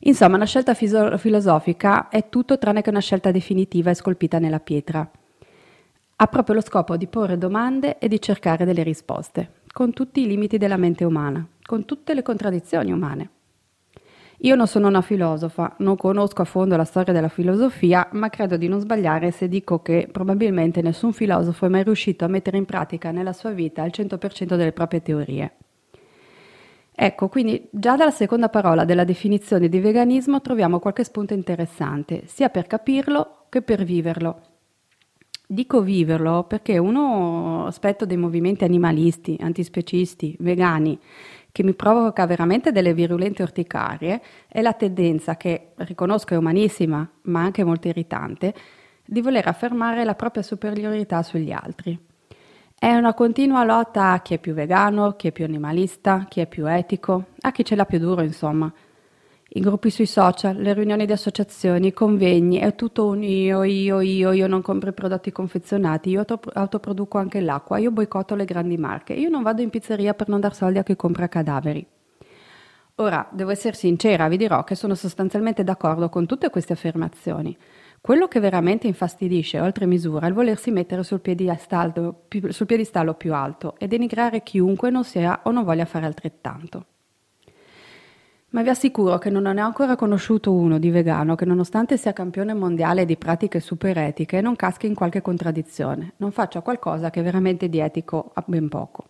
Insomma, 0.00 0.36
una 0.36 0.46
scelta 0.46 0.72
fiso- 0.72 1.18
filosofica 1.18 2.08
è 2.08 2.30
tutto 2.30 2.56
tranne 2.56 2.80
che 2.80 2.88
una 2.88 3.00
scelta 3.00 3.30
definitiva 3.30 3.90
e 3.90 3.94
scolpita 3.94 4.38
nella 4.38 4.60
pietra. 4.60 5.06
Ha 6.16 6.26
proprio 6.28 6.54
lo 6.54 6.62
scopo 6.62 6.96
di 6.96 7.06
porre 7.08 7.36
domande 7.36 7.98
e 7.98 8.08
di 8.08 8.18
cercare 8.18 8.64
delle 8.64 8.82
risposte 8.82 9.57
con 9.78 9.92
tutti 9.92 10.22
i 10.22 10.26
limiti 10.26 10.58
della 10.58 10.76
mente 10.76 11.04
umana, 11.04 11.46
con 11.64 11.84
tutte 11.84 12.12
le 12.12 12.22
contraddizioni 12.22 12.90
umane. 12.90 13.30
Io 14.38 14.56
non 14.56 14.66
sono 14.66 14.88
una 14.88 15.02
filosofa, 15.02 15.76
non 15.78 15.94
conosco 15.94 16.42
a 16.42 16.46
fondo 16.46 16.76
la 16.76 16.82
storia 16.82 17.12
della 17.12 17.28
filosofia, 17.28 18.08
ma 18.14 18.28
credo 18.28 18.56
di 18.56 18.66
non 18.66 18.80
sbagliare 18.80 19.30
se 19.30 19.46
dico 19.46 19.80
che 19.80 20.08
probabilmente 20.10 20.82
nessun 20.82 21.12
filosofo 21.12 21.66
è 21.66 21.68
mai 21.68 21.84
riuscito 21.84 22.24
a 22.24 22.28
mettere 22.28 22.56
in 22.56 22.64
pratica 22.64 23.12
nella 23.12 23.32
sua 23.32 23.52
vita 23.52 23.84
il 23.84 23.92
100% 23.94 24.56
delle 24.56 24.72
proprie 24.72 25.00
teorie. 25.00 25.52
Ecco, 26.92 27.28
quindi 27.28 27.68
già 27.70 27.94
dalla 27.94 28.10
seconda 28.10 28.48
parola 28.48 28.84
della 28.84 29.04
definizione 29.04 29.68
di 29.68 29.78
veganismo 29.78 30.40
troviamo 30.40 30.80
qualche 30.80 31.04
spunto 31.04 31.34
interessante, 31.34 32.22
sia 32.26 32.48
per 32.48 32.66
capirlo 32.66 33.44
che 33.48 33.62
per 33.62 33.84
viverlo. 33.84 34.57
Dico 35.50 35.80
viverlo 35.80 36.44
perché 36.44 36.76
uno 36.76 37.64
aspetto 37.64 38.04
dei 38.04 38.18
movimenti 38.18 38.64
animalisti, 38.64 39.34
antispecisti, 39.40 40.36
vegani, 40.40 41.00
che 41.50 41.62
mi 41.62 41.72
provoca 41.72 42.26
veramente 42.26 42.70
delle 42.70 42.92
virulente 42.92 43.42
orticarie 43.42 44.20
è 44.46 44.60
la 44.60 44.74
tendenza 44.74 45.38
che, 45.38 45.68
riconosco 45.76 46.34
è 46.34 46.36
umanissima, 46.36 47.10
ma 47.22 47.40
anche 47.40 47.64
molto 47.64 47.88
irritante, 47.88 48.52
di 49.02 49.22
voler 49.22 49.48
affermare 49.48 50.04
la 50.04 50.14
propria 50.14 50.42
superiorità 50.42 51.22
sugli 51.22 51.50
altri. 51.50 51.98
È 52.78 52.94
una 52.94 53.14
continua 53.14 53.64
lotta 53.64 54.12
a 54.12 54.20
chi 54.20 54.34
è 54.34 54.38
più 54.38 54.52
vegano, 54.52 55.12
chi 55.12 55.28
è 55.28 55.32
più 55.32 55.46
animalista, 55.46 56.26
chi 56.28 56.40
è 56.40 56.46
più 56.46 56.66
etico, 56.66 57.28
a 57.40 57.52
chi 57.52 57.64
ce 57.64 57.74
l'ha 57.74 57.86
più 57.86 57.98
duro, 57.98 58.20
insomma. 58.20 58.70
I 59.50 59.60
gruppi 59.60 59.88
sui 59.88 60.04
social, 60.04 60.56
le 60.56 60.74
riunioni 60.74 61.06
di 61.06 61.12
associazioni, 61.12 61.86
i 61.86 61.92
convegni, 61.94 62.58
è 62.58 62.74
tutto 62.74 63.06
un 63.06 63.22
io, 63.22 63.62
io, 63.62 64.00
io, 64.00 64.32
io 64.32 64.46
non 64.46 64.60
compro 64.60 64.90
i 64.90 64.92
prodotti 64.92 65.32
confezionati, 65.32 66.10
io 66.10 66.22
autoproduco 66.52 67.16
anche 67.16 67.40
l'acqua, 67.40 67.78
io 67.78 67.90
boicotto 67.90 68.34
le 68.34 68.44
grandi 68.44 68.76
marche, 68.76 69.14
io 69.14 69.30
non 69.30 69.42
vado 69.42 69.62
in 69.62 69.70
pizzeria 69.70 70.12
per 70.12 70.28
non 70.28 70.40
dar 70.40 70.54
soldi 70.54 70.76
a 70.76 70.82
chi 70.82 70.96
compra 70.96 71.28
cadaveri. 71.28 71.86
Ora, 72.96 73.26
devo 73.32 73.50
essere 73.50 73.74
sincera, 73.74 74.28
vi 74.28 74.36
dirò 74.36 74.64
che 74.64 74.74
sono 74.74 74.94
sostanzialmente 74.94 75.64
d'accordo 75.64 76.10
con 76.10 76.26
tutte 76.26 76.50
queste 76.50 76.74
affermazioni. 76.74 77.56
Quello 78.02 78.28
che 78.28 78.40
veramente 78.40 78.86
infastidisce 78.86 79.60
oltre 79.60 79.86
misura 79.86 80.26
è 80.26 80.28
il 80.28 80.34
volersi 80.34 80.70
mettere 80.70 81.02
sul 81.02 81.20
piedistallo, 81.20 82.24
sul 82.48 82.66
piedistallo 82.66 83.14
più 83.14 83.32
alto 83.32 83.76
e 83.78 83.86
denigrare 83.86 84.42
chiunque 84.42 84.90
non 84.90 85.04
sia 85.04 85.40
o 85.44 85.52
non 85.52 85.64
voglia 85.64 85.86
fare 85.86 86.04
altrettanto. 86.04 86.84
Ma 88.50 88.62
vi 88.62 88.70
assicuro 88.70 89.18
che 89.18 89.28
non 89.28 89.42
ne 89.42 89.60
ho 89.60 89.66
ancora 89.66 89.94
conosciuto 89.94 90.52
uno 90.52 90.78
di 90.78 90.90
vegano 90.90 91.34
che 91.34 91.44
nonostante 91.44 91.98
sia 91.98 92.14
campione 92.14 92.54
mondiale 92.54 93.04
di 93.04 93.16
pratiche 93.16 93.60
super 93.60 93.98
etiche 93.98 94.40
non 94.40 94.56
caschi 94.56 94.86
in 94.86 94.94
qualche 94.94 95.20
contraddizione, 95.20 96.14
non 96.16 96.32
faccia 96.32 96.62
qualcosa 96.62 97.10
che 97.10 97.20
veramente 97.20 97.68
di 97.68 97.78
etico 97.78 98.30
ha 98.32 98.42
ben 98.46 98.68
poco. 98.68 99.04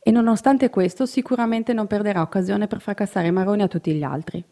E 0.00 0.10
nonostante 0.12 0.70
questo 0.70 1.04
sicuramente 1.04 1.72
non 1.72 1.88
perderà 1.88 2.20
occasione 2.20 2.68
per 2.68 2.80
fracassare 2.80 3.26
i 3.26 3.32
maroni 3.32 3.62
a 3.62 3.68
tutti 3.68 3.92
gli 3.92 4.04
altri 4.04 4.44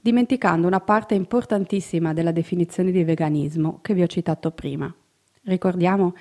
dimenticando 0.00 0.66
una 0.66 0.80
parte 0.80 1.14
importantissima 1.14 2.12
della 2.12 2.30
definizione 2.30 2.90
di 2.90 3.04
veganismo 3.04 3.80
che 3.82 3.94
vi 3.94 4.02
ho 4.02 4.06
citato 4.06 4.50
prima. 4.52 4.92
Ricordiamo, 5.42 6.14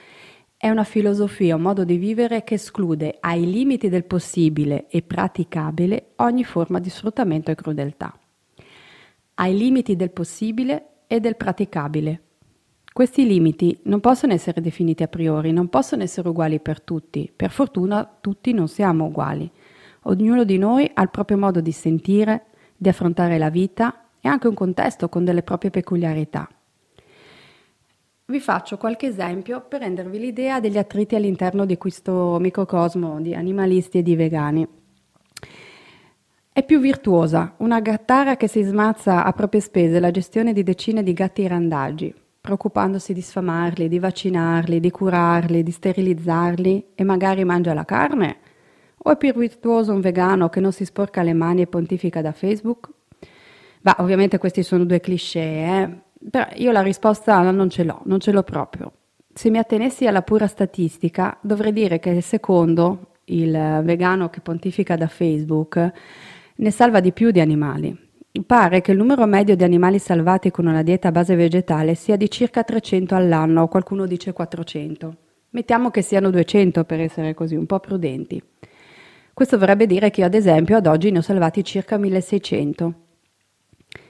è 0.59 0.69
una 0.69 0.83
filosofia, 0.83 1.55
un 1.55 1.61
modo 1.61 1.83
di 1.83 1.97
vivere 1.97 2.43
che 2.43 2.55
esclude 2.55 3.17
ai 3.19 3.47
limiti 3.47 3.89
del 3.89 4.05
possibile 4.05 4.87
e 4.89 5.03
praticabile 5.03 6.13
ogni 6.15 6.43
forma 6.43 6.79
di 6.79 6.89
sfruttamento 6.89 7.51
e 7.51 7.55
crudeltà. 7.55 8.11
Ai 9.35 9.55
limiti 9.55 9.95
del 9.95 10.09
possibile 10.09 11.03
e 11.05 11.19
del 11.19 11.35
praticabile. 11.35 12.21
Questi 12.91 13.27
limiti 13.27 13.79
non 13.83 13.99
possono 13.99 14.33
essere 14.33 14.59
definiti 14.59 15.03
a 15.03 15.07
priori, 15.07 15.51
non 15.51 15.69
possono 15.69 16.01
essere 16.01 16.29
uguali 16.29 16.59
per 16.59 16.81
tutti. 16.81 17.31
Per 17.33 17.51
fortuna 17.51 18.17
tutti 18.19 18.51
non 18.51 18.67
siamo 18.67 19.05
uguali. 19.05 19.49
Ognuno 20.05 20.43
di 20.43 20.57
noi 20.57 20.89
ha 20.91 21.03
il 21.03 21.11
proprio 21.11 21.37
modo 21.37 21.61
di 21.61 21.71
sentire, 21.71 22.45
di 22.75 22.89
affrontare 22.89 23.37
la 23.37 23.51
vita 23.51 24.05
e 24.19 24.27
anche 24.27 24.47
un 24.47 24.55
contesto 24.55 25.07
con 25.07 25.23
delle 25.23 25.43
proprie 25.43 25.69
peculiarità. 25.69 26.49
Vi 28.29 28.41
faccio 28.41 28.75
qualche 28.75 29.07
esempio 29.07 29.61
per 29.65 29.79
rendervi 29.79 30.19
l'idea 30.19 30.59
degli 30.59 30.77
attriti 30.77 31.15
all'interno 31.15 31.65
di 31.65 31.77
questo 31.77 32.37
microcosmo 32.41 33.21
di 33.21 33.33
animalisti 33.33 33.99
e 33.99 34.03
di 34.03 34.17
vegani. 34.17 34.67
È 36.51 36.61
più 36.65 36.81
virtuosa 36.81 37.53
una 37.59 37.79
gattara 37.79 38.35
che 38.35 38.49
si 38.49 38.63
smazza 38.63 39.23
a 39.23 39.31
proprie 39.31 39.61
spese 39.61 40.01
la 40.01 40.11
gestione 40.11 40.51
di 40.51 40.61
decine 40.63 41.03
di 41.03 41.13
gatti 41.13 41.47
randaggi, 41.47 42.13
preoccupandosi 42.41 43.13
di 43.13 43.21
sfamarli, 43.21 43.87
di 43.87 43.97
vaccinarli, 43.97 44.81
di 44.81 44.91
curarli, 44.91 45.63
di 45.63 45.71
sterilizzarli 45.71 46.87
e 46.95 47.03
magari 47.05 47.45
mangia 47.45 47.73
la 47.73 47.85
carne? 47.85 48.39
O 49.03 49.11
è 49.11 49.15
più 49.15 49.33
virtuoso 49.35 49.93
un 49.93 50.01
vegano 50.01 50.49
che 50.49 50.59
non 50.59 50.73
si 50.73 50.83
sporca 50.83 51.21
le 51.21 51.31
mani 51.31 51.61
e 51.61 51.67
pontifica 51.67 52.21
da 52.21 52.33
Facebook? 52.33 52.89
Beh, 53.79 53.95
ovviamente 53.99 54.37
questi 54.37 54.63
sono 54.63 54.83
due 54.83 54.99
cliché, 54.99 55.39
eh? 55.39 56.05
Però 56.29 56.47
io 56.55 56.71
la 56.71 56.81
risposta 56.81 57.49
non 57.51 57.69
ce 57.69 57.83
l'ho, 57.83 58.01
non 58.05 58.19
ce 58.19 58.31
l'ho 58.31 58.43
proprio. 58.43 58.91
Se 59.33 59.49
mi 59.49 59.57
attenessi 59.57 60.07
alla 60.07 60.23
pura 60.23 60.47
statistica, 60.47 61.37
dovrei 61.41 61.71
dire 61.71 61.99
che 61.99 62.21
secondo 62.21 63.11
il 63.25 63.81
vegano 63.83 64.29
che 64.29 64.41
pontifica 64.41 64.95
da 64.95 65.07
Facebook 65.07 65.91
ne 66.55 66.71
salva 66.71 66.99
di 66.99 67.11
più 67.11 67.31
di 67.31 67.39
animali. 67.39 68.05
Pare 68.45 68.81
che 68.81 68.91
il 68.91 68.97
numero 68.97 69.25
medio 69.25 69.55
di 69.55 69.63
animali 69.63 69.99
salvati 69.99 70.51
con 70.51 70.67
una 70.67 70.83
dieta 70.83 71.07
a 71.07 71.11
base 71.11 71.35
vegetale 71.35 71.95
sia 71.95 72.15
di 72.15 72.29
circa 72.29 72.63
300 72.63 73.15
all'anno, 73.15 73.67
qualcuno 73.67 74.05
dice 74.05 74.33
400. 74.33 75.15
Mettiamo 75.51 75.89
che 75.89 76.01
siano 76.01 76.29
200 76.29 76.83
per 76.83 76.99
essere 76.99 77.33
così 77.33 77.55
un 77.55 77.65
po' 77.65 77.79
prudenti. 77.79 78.41
Questo 79.33 79.57
vorrebbe 79.57 79.85
dire 79.85 80.09
che 80.09 80.21
io 80.21 80.27
ad 80.27 80.33
esempio 80.33 80.77
ad 80.77 80.87
oggi 80.87 81.09
ne 81.09 81.19
ho 81.19 81.21
salvati 81.21 81.63
circa 81.63 81.97
1600. 81.97 82.93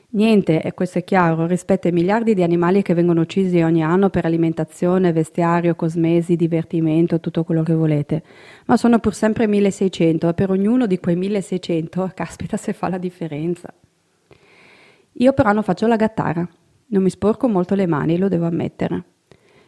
Niente, 0.10 0.62
e 0.62 0.74
questo 0.74 1.00
è 1.00 1.04
chiaro, 1.04 1.46
rispetto 1.48 1.88
ai 1.88 1.94
miliardi 1.94 2.34
di 2.34 2.42
animali 2.42 2.82
che 2.82 2.94
vengono 2.94 3.20
uccisi 3.22 3.62
ogni 3.62 3.84
anno 3.84 4.10
per 4.10 4.24
alimentazione, 4.24 5.12
vestiario, 5.12 5.76
cosmesi, 5.76 6.38
divertimento, 6.38 7.20
tutto 7.20 7.44
quello 7.44 7.62
che 7.62 7.74
volete, 7.74 8.24
ma 8.68 8.78
sono 8.78 9.00
pur 9.00 9.14
sempre 9.14 9.48
1600 9.48 10.30
e 10.30 10.34
per 10.34 10.50
ognuno 10.50 10.86
di 10.86 10.98
quei 11.00 11.18
1600, 11.18 12.12
caspita 12.16 12.56
se 12.56 12.72
fa 12.72 12.88
la 12.88 12.98
differenza. 12.98 13.74
Io 15.20 15.34
però 15.34 15.52
non 15.52 15.64
faccio 15.64 15.88
la 15.88 15.98
gattara, 15.98 16.48
non 16.88 17.04
mi 17.04 17.10
sporco 17.10 17.50
molto 17.50 17.76
le 17.76 17.86
mani, 17.86 18.18
lo 18.18 18.30
devo 18.30 18.46
ammettere. 18.46 19.04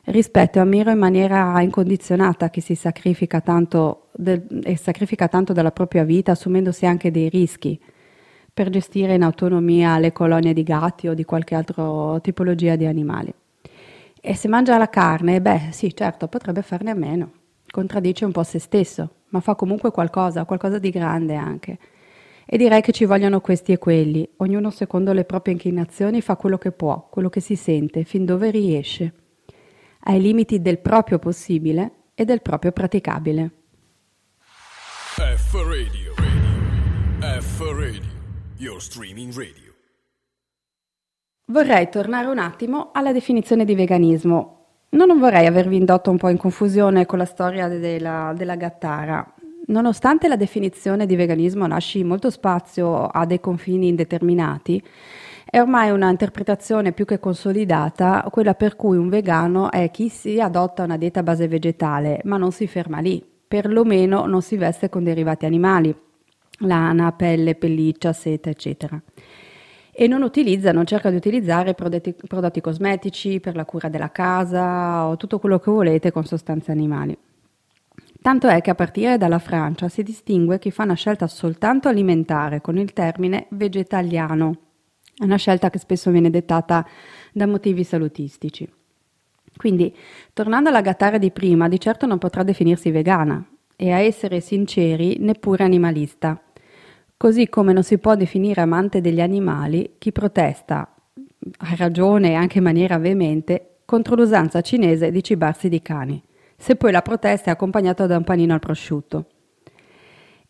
Rispetto 0.05 0.58
e 0.60 0.62
ammiro 0.62 0.89
in 0.89 1.00
maniera 1.00 1.62
incondizionata 1.62 2.50
chi 2.50 2.62
si 2.62 2.75
sacrifica 2.75 3.41
tanto 3.41 4.08
del, 4.13 4.48
e 4.63 4.77
sacrifica 4.77 5.27
tanto 5.27 5.51
della 5.51 5.72
propria 5.72 6.05
vita 6.05 6.31
assumendosi 6.31 6.86
anche 6.86 7.12
dei 7.12 7.27
rischi 7.27 7.77
per 8.59 8.69
gestire 8.69 9.13
in 9.13 9.23
autonomia 9.23 9.97
le 9.99 10.11
colonie 10.11 10.51
di 10.51 10.63
gatti 10.63 11.07
o 11.07 11.13
di 11.13 11.23
qualche 11.23 11.55
altra 11.55 12.19
tipologia 12.19 12.75
di 12.75 12.85
animali. 12.85 13.33
E 14.19 14.35
se 14.35 14.49
mangia 14.49 14.77
la 14.77 14.89
carne, 14.89 15.39
beh 15.39 15.69
sì, 15.71 15.95
certo, 15.95 16.27
potrebbe 16.27 16.61
farne 16.61 16.91
a 16.91 16.93
meno, 16.93 17.31
contraddice 17.71 18.25
un 18.25 18.33
po' 18.33 18.43
se 18.43 18.59
stesso, 18.59 19.11
ma 19.29 19.39
fa 19.39 19.55
comunque 19.55 19.91
qualcosa, 19.91 20.43
qualcosa 20.43 20.77
di 20.77 20.89
grande 20.89 21.35
anche. 21.35 21.77
E 22.45 22.57
direi 22.57 22.81
che 22.81 22.91
ci 22.91 23.05
vogliono 23.05 23.39
questi 23.39 23.71
e 23.71 23.77
quelli, 23.77 24.29
ognuno 24.39 24.71
secondo 24.71 25.13
le 25.13 25.23
proprie 25.23 25.53
inclinazioni 25.53 26.19
fa 26.19 26.35
quello 26.35 26.57
che 26.57 26.73
può, 26.73 27.07
quello 27.09 27.29
che 27.29 27.39
si 27.39 27.55
sente, 27.55 28.03
fin 28.03 28.25
dove 28.25 28.51
riesce 28.51 29.13
ai 30.01 30.19
limiti 30.19 30.61
del 30.61 30.79
proprio 30.79 31.17
possibile 31.17 31.91
e 32.13 32.25
del 32.25 32.41
proprio 32.41 32.73
praticabile. 32.73 33.51
F 35.15 35.53
Radio, 35.53 36.13
radio. 36.17 37.41
F 37.41 37.59
Radio, 37.61 38.08
your 38.59 38.81
streaming 38.81 39.33
radio. 39.33 39.73
Vorrei 41.45 41.89
tornare 41.89 42.27
un 42.27 42.39
attimo 42.39 42.89
alla 42.91 43.13
definizione 43.13 43.63
di 43.63 43.73
veganismo. 43.73 44.55
Non 44.89 45.17
vorrei 45.17 45.45
avervi 45.45 45.77
indotto 45.77 46.11
un 46.11 46.17
po' 46.17 46.27
in 46.27 46.35
confusione 46.35 47.05
con 47.05 47.19
la 47.19 47.25
storia 47.25 47.69
della, 47.69 48.33
della 48.35 48.55
gattara. 48.55 49.33
Nonostante 49.67 50.27
la 50.27 50.35
definizione 50.35 51.05
di 51.05 51.15
veganismo 51.15 51.67
lasci 51.67 52.03
molto 52.03 52.29
spazio 52.29 53.05
a 53.05 53.25
dei 53.25 53.39
confini 53.39 53.87
indeterminati, 53.87 54.83
è 55.45 55.61
ormai 55.61 55.91
una 55.91 56.09
interpretazione 56.09 56.91
più 56.91 57.05
che 57.05 57.19
consolidata 57.19 58.27
quella 58.29 58.55
per 58.55 58.75
cui 58.75 58.97
un 58.97 59.07
vegano 59.07 59.71
è 59.71 59.89
chi 59.89 60.09
si 60.09 60.39
adotta 60.41 60.83
una 60.83 60.97
dieta 60.97 61.21
a 61.21 61.23
base 61.23 61.47
vegetale, 61.47 62.19
ma 62.25 62.35
non 62.35 62.51
si 62.51 62.67
ferma 62.67 62.99
lì, 62.99 63.23
perlomeno 63.47 64.25
non 64.25 64.41
si 64.41 64.57
veste 64.57 64.89
con 64.89 65.03
derivati 65.03 65.45
animali, 65.45 65.95
lana, 66.59 67.11
pelle, 67.11 67.55
pelliccia, 67.55 68.13
seta, 68.13 68.49
eccetera. 68.49 69.01
E 69.91 70.07
non 70.07 70.21
utilizza, 70.21 70.71
non 70.71 70.85
cerca 70.85 71.09
di 71.09 71.17
utilizzare 71.17 71.73
prodotti, 71.73 72.13
prodotti 72.13 72.61
cosmetici 72.61 73.39
per 73.39 73.55
la 73.55 73.65
cura 73.65 73.89
della 73.89 74.11
casa 74.11 75.07
o 75.07 75.17
tutto 75.17 75.39
quello 75.39 75.59
che 75.59 75.71
volete 75.71 76.11
con 76.11 76.25
sostanze 76.25 76.71
animali. 76.71 77.17
Tanto 78.21 78.47
è 78.47 78.61
che 78.61 78.69
a 78.69 78.75
partire 78.75 79.17
dalla 79.17 79.39
Francia 79.39 79.87
si 79.89 80.03
distingue 80.03 80.59
chi 80.59 80.71
fa 80.71 80.83
una 80.83 80.93
scelta 80.93 81.27
soltanto 81.27 81.87
alimentare 81.87 82.61
con 82.61 82.77
il 82.77 82.91
termine 82.93 83.47
vegetaliano 83.49 84.57
una 85.19 85.37
scelta 85.37 85.69
che 85.69 85.79
spesso 85.79 86.11
viene 86.11 86.29
dettata 86.29 86.85
da 87.31 87.45
motivi 87.45 87.83
salutistici. 87.83 88.69
Quindi, 89.55 89.93
tornando 90.33 90.69
alla 90.69 90.81
gattara 90.81 91.17
di 91.17 91.31
prima, 91.31 91.67
di 91.67 91.79
certo 91.79 92.05
non 92.05 92.17
potrà 92.17 92.43
definirsi 92.43 92.91
vegana 92.91 93.43
e 93.75 93.91
a 93.91 93.99
essere 93.99 94.39
sinceri 94.39 95.17
neppure 95.19 95.63
animalista. 95.63 96.41
Così 97.21 97.49
come 97.49 97.73
non 97.73 97.83
si 97.83 97.97
può 97.97 98.15
definire 98.15 98.61
amante 98.61 99.01
degli 99.01 99.19
animali 99.19 99.95
chi 99.97 100.13
protesta, 100.13 100.95
a 101.57 101.75
ragione 101.75 102.29
e 102.29 102.33
anche 102.35 102.59
in 102.59 102.63
maniera 102.63 102.97
veemente, 102.97 103.79
contro 103.83 104.15
l'usanza 104.15 104.61
cinese 104.61 105.11
di 105.11 105.21
cibarsi 105.21 105.67
di 105.67 105.81
cani, 105.81 106.23
se 106.55 106.77
poi 106.77 106.93
la 106.93 107.01
protesta 107.01 107.49
è 107.49 107.53
accompagnata 107.53 108.05
da 108.05 108.15
un 108.15 108.23
panino 108.23 108.53
al 108.53 108.61
prosciutto. 108.61 109.25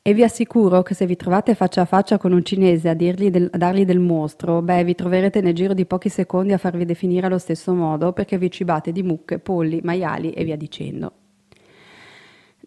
E 0.03 0.13
vi 0.13 0.21
assicuro 0.21 0.83
che 0.83 0.93
se 0.93 1.07
vi 1.07 1.15
trovate 1.15 1.55
faccia 1.55 1.81
a 1.81 1.85
faccia 1.85 2.19
con 2.19 2.33
un 2.33 2.43
cinese 2.43 2.87
a, 2.87 2.93
del, 2.93 3.49
a, 3.51 3.57
dargli 3.57 3.83
del 3.83 3.97
mostro, 3.97 4.61
beh, 4.61 4.83
vi 4.83 4.93
troverete 4.93 5.41
nel 5.41 5.55
giro 5.55 5.73
di 5.73 5.87
pochi 5.87 6.09
secondi 6.09 6.53
a 6.53 6.59
farvi 6.59 6.85
definire 6.85 7.25
allo 7.25 7.39
stesso 7.39 7.73
modo 7.73 8.13
perché 8.13 8.37
vi 8.37 8.51
cibate 8.51 8.91
di 8.91 9.01
mucche, 9.01 9.39
polli, 9.39 9.79
maiali 9.81 10.33
e 10.33 10.43
via 10.43 10.55
dicendo. 10.55 11.13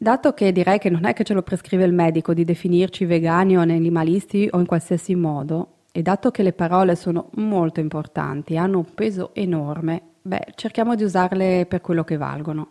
Dato 0.02 0.34
che 0.34 0.50
direi 0.50 0.80
che 0.80 0.90
non 0.90 1.04
è 1.04 1.12
che 1.12 1.22
ce 1.22 1.32
lo 1.32 1.42
prescrive 1.42 1.84
il 1.84 1.92
medico 1.92 2.34
di 2.34 2.42
definirci 2.42 3.04
vegani 3.04 3.56
o 3.56 3.60
animalisti 3.60 4.48
o 4.50 4.58
in 4.58 4.66
qualsiasi 4.66 5.14
modo, 5.14 5.74
e 5.92 6.02
dato 6.02 6.32
che 6.32 6.42
le 6.42 6.52
parole 6.52 6.96
sono 6.96 7.28
molto 7.34 7.78
importanti, 7.78 8.56
hanno 8.56 8.78
un 8.78 8.94
peso 8.94 9.30
enorme, 9.32 10.02
beh, 10.20 10.54
cerchiamo 10.56 10.96
di 10.96 11.04
usarle 11.04 11.66
per 11.66 11.80
quello 11.80 12.02
che 12.02 12.16
valgono. 12.16 12.70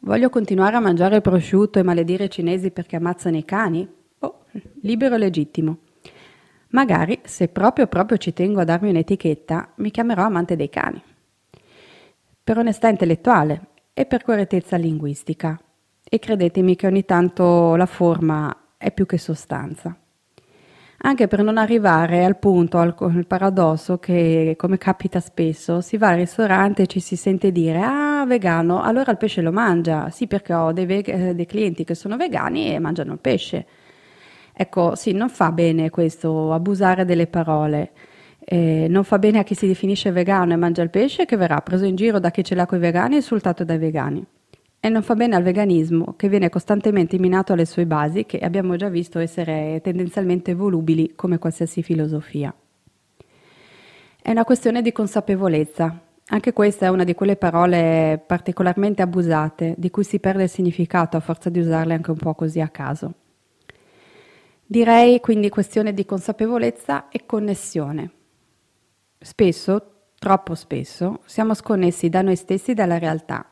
Voglio 0.00 0.30
continuare 0.30 0.74
a 0.74 0.80
mangiare 0.80 1.20
prosciutto 1.20 1.78
e 1.78 1.84
maledire 1.84 2.24
i 2.24 2.30
cinesi 2.30 2.72
perché 2.72 2.96
ammazzano 2.96 3.36
i 3.36 3.44
cani? 3.44 3.88
Oh, 4.18 4.40
libero 4.80 5.14
e 5.14 5.18
legittimo. 5.18 5.76
Magari, 6.70 7.20
se 7.22 7.46
proprio 7.46 7.86
proprio 7.86 8.18
ci 8.18 8.32
tengo 8.32 8.58
a 8.58 8.64
darmi 8.64 8.88
un'etichetta, 8.88 9.74
mi 9.76 9.92
chiamerò 9.92 10.24
amante 10.24 10.56
dei 10.56 10.68
cani. 10.68 11.00
Per 12.42 12.58
onestà 12.58 12.88
intellettuale 12.88 13.66
e 13.94 14.06
per 14.06 14.24
correttezza 14.24 14.76
linguistica. 14.76 15.56
E 16.14 16.18
credetemi 16.18 16.76
che 16.76 16.86
ogni 16.86 17.06
tanto 17.06 17.74
la 17.74 17.86
forma 17.86 18.74
è 18.76 18.92
più 18.92 19.06
che 19.06 19.16
sostanza. 19.16 19.96
Anche 21.04 21.26
per 21.26 21.42
non 21.42 21.56
arrivare 21.56 22.22
al 22.22 22.36
punto, 22.36 22.76
al, 22.76 22.94
al 22.98 23.24
paradosso 23.26 23.96
che, 23.96 24.52
come 24.58 24.76
capita 24.76 25.20
spesso, 25.20 25.80
si 25.80 25.96
va 25.96 26.08
al 26.08 26.16
ristorante 26.16 26.82
e 26.82 26.86
ci 26.86 27.00
si 27.00 27.16
sente 27.16 27.50
dire 27.50 27.80
ah, 27.80 28.26
vegano, 28.26 28.82
allora 28.82 29.10
il 29.10 29.16
pesce 29.16 29.40
lo 29.40 29.52
mangia. 29.52 30.10
Sì, 30.10 30.26
perché 30.26 30.52
ho 30.52 30.70
dei, 30.72 30.84
veg- 30.84 31.08
eh, 31.08 31.34
dei 31.34 31.46
clienti 31.46 31.82
che 31.82 31.94
sono 31.94 32.18
vegani 32.18 32.74
e 32.74 32.78
mangiano 32.78 33.14
il 33.14 33.18
pesce. 33.18 33.64
Ecco, 34.52 34.94
sì, 34.94 35.12
non 35.12 35.30
fa 35.30 35.50
bene 35.50 35.88
questo, 35.88 36.52
abusare 36.52 37.06
delle 37.06 37.26
parole. 37.26 37.92
Eh, 38.38 38.86
non 38.86 39.04
fa 39.04 39.18
bene 39.18 39.38
a 39.38 39.44
chi 39.44 39.54
si 39.54 39.66
definisce 39.66 40.12
vegano 40.12 40.52
e 40.52 40.56
mangia 40.56 40.82
il 40.82 40.90
pesce 40.90 41.24
che 41.24 41.38
verrà 41.38 41.62
preso 41.62 41.86
in 41.86 41.96
giro 41.96 42.18
da 42.18 42.30
chi 42.30 42.44
ce 42.44 42.54
l'ha 42.54 42.66
con 42.66 42.76
i 42.76 42.80
vegani 42.82 43.14
e 43.14 43.16
insultato 43.16 43.64
dai 43.64 43.78
vegani. 43.78 44.26
E 44.84 44.88
non 44.88 45.04
fa 45.04 45.14
bene 45.14 45.36
al 45.36 45.44
veganismo, 45.44 46.14
che 46.16 46.28
viene 46.28 46.48
costantemente 46.48 47.16
minato 47.16 47.52
alle 47.52 47.66
sue 47.66 47.86
basi, 47.86 48.26
che 48.26 48.40
abbiamo 48.40 48.74
già 48.74 48.88
visto 48.88 49.20
essere 49.20 49.80
tendenzialmente 49.80 50.54
volubili 50.54 51.12
come 51.14 51.38
qualsiasi 51.38 51.84
filosofia. 51.84 52.52
È 54.20 54.28
una 54.28 54.42
questione 54.42 54.82
di 54.82 54.90
consapevolezza. 54.90 56.00
Anche 56.26 56.52
questa 56.52 56.86
è 56.86 56.88
una 56.88 57.04
di 57.04 57.14
quelle 57.14 57.36
parole 57.36 58.20
particolarmente 58.26 59.02
abusate, 59.02 59.76
di 59.78 59.88
cui 59.88 60.02
si 60.02 60.18
perde 60.18 60.42
il 60.42 60.48
significato 60.48 61.16
a 61.16 61.20
forza 61.20 61.48
di 61.48 61.60
usarle 61.60 61.94
anche 61.94 62.10
un 62.10 62.16
po' 62.16 62.34
così 62.34 62.58
a 62.58 62.68
caso. 62.68 63.14
Direi 64.66 65.20
quindi 65.20 65.48
questione 65.48 65.94
di 65.94 66.04
consapevolezza 66.04 67.08
e 67.08 67.24
connessione. 67.24 68.10
Spesso, 69.20 70.08
troppo 70.18 70.56
spesso, 70.56 71.20
siamo 71.24 71.54
sconnessi 71.54 72.08
da 72.08 72.22
noi 72.22 72.34
stessi 72.34 72.72
e 72.72 72.74
dalla 72.74 72.98
realtà 72.98 73.46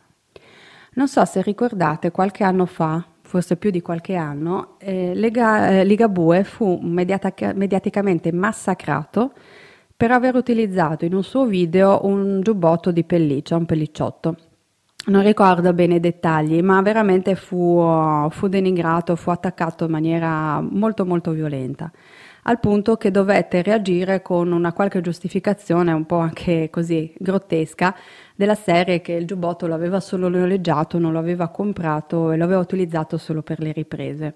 non 0.94 1.08
so 1.08 1.24
se 1.24 1.42
ricordate, 1.42 2.10
qualche 2.10 2.44
anno 2.44 2.66
fa, 2.66 3.04
forse 3.22 3.56
più 3.56 3.70
di 3.70 3.80
qualche 3.80 4.16
anno, 4.16 4.76
eh, 4.78 5.14
Lega, 5.14 5.68
eh, 5.68 5.84
Ligabue 5.84 6.44
fu 6.44 6.78
mediatica, 6.82 7.52
mediaticamente 7.54 8.32
massacrato 8.32 9.32
per 9.96 10.10
aver 10.10 10.34
utilizzato 10.34 11.04
in 11.04 11.14
un 11.14 11.22
suo 11.22 11.46
video 11.46 12.00
un 12.06 12.40
giubbotto 12.40 12.90
di 12.90 13.04
pelliccia, 13.04 13.56
un 13.56 13.66
pellicciotto. 13.66 14.36
Non 15.06 15.22
ricordo 15.22 15.72
bene 15.72 15.96
i 15.96 16.00
dettagli, 16.00 16.60
ma 16.62 16.80
veramente 16.82 17.34
fu, 17.34 18.28
fu 18.30 18.48
denigrato, 18.48 19.16
fu 19.16 19.30
attaccato 19.30 19.84
in 19.84 19.90
maniera 19.90 20.60
molto 20.60 21.06
molto 21.06 21.30
violenta 21.32 21.90
al 22.44 22.60
punto 22.60 22.96
che 22.96 23.10
dovette 23.10 23.62
reagire 23.62 24.22
con 24.22 24.52
una 24.52 24.72
qualche 24.72 25.00
giustificazione 25.00 25.92
un 25.92 26.06
po' 26.06 26.18
anche 26.18 26.70
così 26.70 27.12
grottesca 27.18 27.94
della 28.34 28.54
serie 28.54 29.00
che 29.00 29.12
il 29.12 29.26
giubbotto 29.26 29.66
l'aveva 29.66 30.00
solo 30.00 30.28
noleggiato, 30.28 30.98
non 30.98 31.12
lo 31.12 31.18
aveva 31.18 31.48
comprato 31.48 32.30
e 32.30 32.36
lo 32.36 32.44
aveva 32.44 32.60
utilizzato 32.60 33.18
solo 33.18 33.42
per 33.42 33.60
le 33.60 33.72
riprese. 33.72 34.34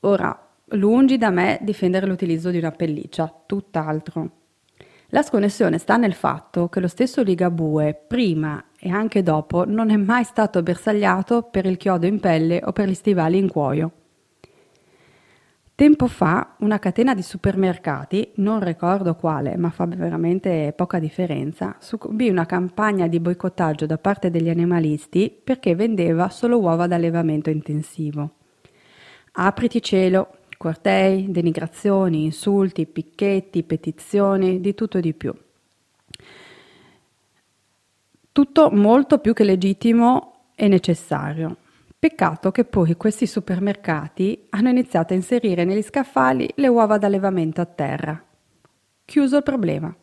Ora, 0.00 0.38
lungi 0.68 1.18
da 1.18 1.30
me 1.30 1.58
difendere 1.62 2.06
l'utilizzo 2.06 2.50
di 2.50 2.58
una 2.58 2.70
pelliccia, 2.70 3.32
tutt'altro. 3.46 4.30
La 5.08 5.22
sconnessione 5.22 5.78
sta 5.78 5.96
nel 5.96 6.14
fatto 6.14 6.68
che 6.68 6.80
lo 6.80 6.88
stesso 6.88 7.22
Ligabue, 7.22 8.04
prima 8.06 8.62
e 8.78 8.90
anche 8.90 9.22
dopo, 9.22 9.64
non 9.64 9.90
è 9.90 9.96
mai 9.96 10.24
stato 10.24 10.62
bersagliato 10.62 11.42
per 11.42 11.66
il 11.66 11.76
chiodo 11.76 12.06
in 12.06 12.20
pelle 12.20 12.60
o 12.64 12.72
per 12.72 12.88
gli 12.88 12.94
stivali 12.94 13.38
in 13.38 13.48
cuoio. 13.48 13.92
Tempo 15.76 16.06
fa 16.06 16.54
una 16.58 16.78
catena 16.78 17.14
di 17.14 17.22
supermercati, 17.22 18.30
non 18.36 18.62
ricordo 18.62 19.16
quale, 19.16 19.56
ma 19.56 19.70
fa 19.70 19.86
veramente 19.86 20.72
poca 20.76 21.00
differenza, 21.00 21.74
subì 21.80 22.28
una 22.28 22.46
campagna 22.46 23.08
di 23.08 23.18
boicottaggio 23.18 23.84
da 23.84 23.98
parte 23.98 24.30
degli 24.30 24.48
animalisti 24.48 25.36
perché 25.42 25.74
vendeva 25.74 26.28
solo 26.28 26.60
uova 26.60 26.86
d'allevamento 26.86 27.50
intensivo. 27.50 28.34
Apriti 29.32 29.82
cielo, 29.82 30.36
cortei, 30.56 31.28
denigrazioni, 31.32 32.22
insulti, 32.22 32.86
picchetti, 32.86 33.64
petizioni, 33.64 34.60
di 34.60 34.74
tutto 34.74 34.98
e 34.98 35.00
di 35.00 35.12
più. 35.12 35.34
Tutto 38.30 38.70
molto 38.70 39.18
più 39.18 39.32
che 39.32 39.42
legittimo 39.42 40.50
e 40.54 40.68
necessario. 40.68 41.56
Peccato 42.04 42.50
che 42.50 42.66
poi 42.66 42.96
questi 42.96 43.26
supermercati 43.26 44.48
hanno 44.50 44.68
iniziato 44.68 45.14
a 45.14 45.16
inserire 45.16 45.64
negli 45.64 45.80
scaffali 45.80 46.46
le 46.56 46.68
uova 46.68 46.98
d'allevamento 46.98 47.62
a 47.62 47.64
terra. 47.64 48.22
Chiuso 49.06 49.38
il 49.38 49.42
problema. 49.42 49.96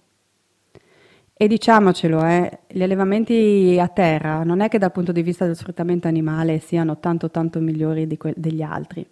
E 1.31 1.47
diciamocelo, 1.47 2.25
eh, 2.25 2.61
gli 2.69 2.81
allevamenti 2.81 3.77
a 3.79 3.87
terra 3.87 4.41
non 4.41 4.61
è 4.61 4.67
che 4.67 4.79
dal 4.79 4.91
punto 4.91 5.11
di 5.11 5.21
vista 5.21 5.45
del 5.45 5.55
sfruttamento 5.55 6.07
animale 6.07 6.57
siano 6.57 6.97
tanto 6.97 7.29
tanto 7.29 7.59
migliori 7.59 8.17
que- 8.17 8.33
degli 8.35 8.63
altri. 8.63 9.05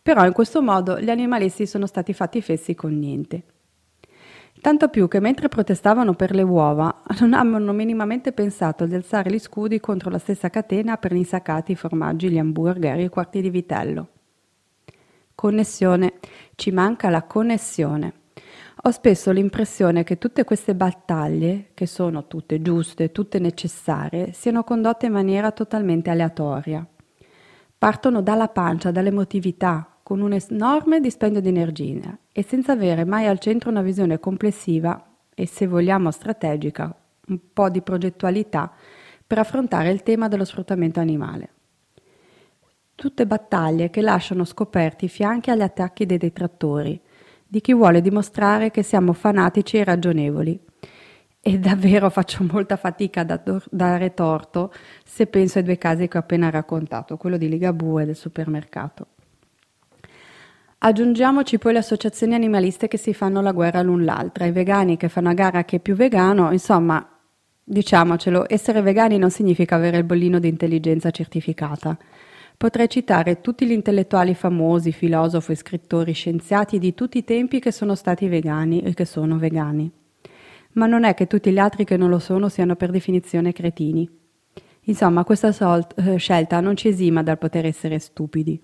Però 0.00 0.24
in 0.24 0.32
questo 0.32 0.62
modo 0.62 0.98
gli 0.98 1.10
animalisti 1.10 1.66
sono 1.66 1.84
stati 1.84 2.14
fatti 2.14 2.40
fessi 2.40 2.74
con 2.74 2.98
niente. 2.98 3.42
Tanto 4.64 4.88
più 4.88 5.08
che 5.08 5.20
mentre 5.20 5.48
protestavano 5.48 6.14
per 6.14 6.34
le 6.34 6.40
uova 6.40 7.02
non 7.20 7.34
hanno 7.34 7.74
minimamente 7.74 8.32
pensato 8.32 8.86
di 8.86 8.94
alzare 8.94 9.30
gli 9.30 9.38
scudi 9.38 9.78
contro 9.78 10.08
la 10.08 10.16
stessa 10.16 10.48
catena 10.48 10.96
per 10.96 11.12
gli 11.12 11.18
insaccati, 11.18 11.72
i 11.72 11.76
formaggi, 11.76 12.30
gli 12.30 12.38
hamburger 12.38 12.96
e 12.96 13.02
i 13.02 13.08
quarti 13.10 13.42
di 13.42 13.50
vitello. 13.50 14.08
Connessione. 15.34 16.14
Ci 16.54 16.70
manca 16.70 17.10
la 17.10 17.24
connessione. 17.24 18.14
Ho 18.84 18.90
spesso 18.90 19.32
l'impressione 19.32 20.02
che 20.02 20.16
tutte 20.16 20.44
queste 20.44 20.74
battaglie, 20.74 21.72
che 21.74 21.84
sono 21.84 22.26
tutte 22.26 22.62
giuste, 22.62 23.12
tutte 23.12 23.38
necessarie, 23.38 24.32
siano 24.32 24.64
condotte 24.64 25.04
in 25.04 25.12
maniera 25.12 25.50
totalmente 25.50 26.08
aleatoria. 26.08 26.86
Partono 27.76 28.22
dalla 28.22 28.48
pancia, 28.48 28.90
dall'emotività, 28.90 29.93
con 30.04 30.20
un 30.20 30.34
enorme 30.34 31.00
dispendio 31.00 31.40
di 31.40 31.48
energia 31.48 32.16
e 32.30 32.44
senza 32.44 32.72
avere 32.72 33.06
mai 33.06 33.26
al 33.26 33.38
centro 33.38 33.70
una 33.70 33.80
visione 33.80 34.20
complessiva 34.20 35.02
e, 35.34 35.46
se 35.46 35.66
vogliamo, 35.66 36.10
strategica, 36.10 36.94
un 37.28 37.38
po' 37.50 37.70
di 37.70 37.80
progettualità 37.80 38.70
per 39.26 39.38
affrontare 39.38 39.90
il 39.90 40.02
tema 40.02 40.28
dello 40.28 40.44
sfruttamento 40.44 41.00
animale. 41.00 41.48
Tutte 42.94 43.26
battaglie 43.26 43.88
che 43.88 44.02
lasciano 44.02 44.44
scoperti 44.44 45.06
i 45.06 45.08
fianchi 45.08 45.50
agli 45.50 45.62
attacchi 45.62 46.04
dei 46.04 46.18
detrattori, 46.18 47.00
di 47.46 47.62
chi 47.62 47.72
vuole 47.72 48.02
dimostrare 48.02 48.70
che 48.70 48.82
siamo 48.82 49.14
fanatici 49.14 49.78
e 49.78 49.84
ragionevoli. 49.84 50.60
E 51.40 51.58
davvero 51.58 52.10
faccio 52.10 52.44
molta 52.44 52.76
fatica 52.76 53.22
a 53.26 53.40
dare 53.70 54.12
torto 54.12 54.70
se 55.02 55.26
penso 55.26 55.58
ai 55.58 55.64
due 55.64 55.78
casi 55.78 56.08
che 56.08 56.18
ho 56.18 56.20
appena 56.20 56.50
raccontato, 56.50 57.16
quello 57.16 57.38
di 57.38 57.48
Ligabue 57.48 58.02
e 58.02 58.06
del 58.06 58.16
supermercato. 58.16 59.06
Aggiungiamoci 60.86 61.56
poi 61.56 61.72
le 61.72 61.78
associazioni 61.78 62.34
animaliste 62.34 62.88
che 62.88 62.98
si 62.98 63.14
fanno 63.14 63.40
la 63.40 63.52
guerra 63.52 63.80
l'un 63.80 64.04
l'altra, 64.04 64.44
i 64.44 64.52
vegani 64.52 64.98
che 64.98 65.08
fanno 65.08 65.30
a 65.30 65.32
gara 65.32 65.64
chi 65.64 65.76
è 65.76 65.80
più 65.80 65.94
vegano, 65.94 66.52
insomma, 66.52 67.08
diciamocelo, 67.64 68.44
essere 68.48 68.82
vegani 68.82 69.16
non 69.16 69.30
significa 69.30 69.76
avere 69.76 69.96
il 69.96 70.04
bollino 70.04 70.38
di 70.38 70.48
intelligenza 70.48 71.10
certificata. 71.10 71.96
Potrei 72.58 72.90
citare 72.90 73.40
tutti 73.40 73.64
gli 73.64 73.70
intellettuali 73.72 74.34
famosi, 74.34 74.92
filosofi, 74.92 75.54
scrittori, 75.54 76.12
scienziati 76.12 76.78
di 76.78 76.92
tutti 76.92 77.16
i 77.16 77.24
tempi 77.24 77.60
che 77.60 77.72
sono 77.72 77.94
stati 77.94 78.28
vegani 78.28 78.82
e 78.82 78.92
che 78.92 79.06
sono 79.06 79.38
vegani. 79.38 79.90
Ma 80.72 80.84
non 80.84 81.04
è 81.04 81.14
che 81.14 81.26
tutti 81.26 81.50
gli 81.50 81.58
altri 81.58 81.84
che 81.86 81.96
non 81.96 82.10
lo 82.10 82.18
sono 82.18 82.50
siano 82.50 82.76
per 82.76 82.90
definizione 82.90 83.52
cretini. 83.52 84.06
Insomma, 84.82 85.24
questa 85.24 85.50
sol- 85.50 85.86
eh, 85.96 86.16
scelta 86.16 86.60
non 86.60 86.76
ci 86.76 86.88
esima 86.88 87.22
dal 87.22 87.38
poter 87.38 87.64
essere 87.64 87.98
stupidi. 87.98 88.60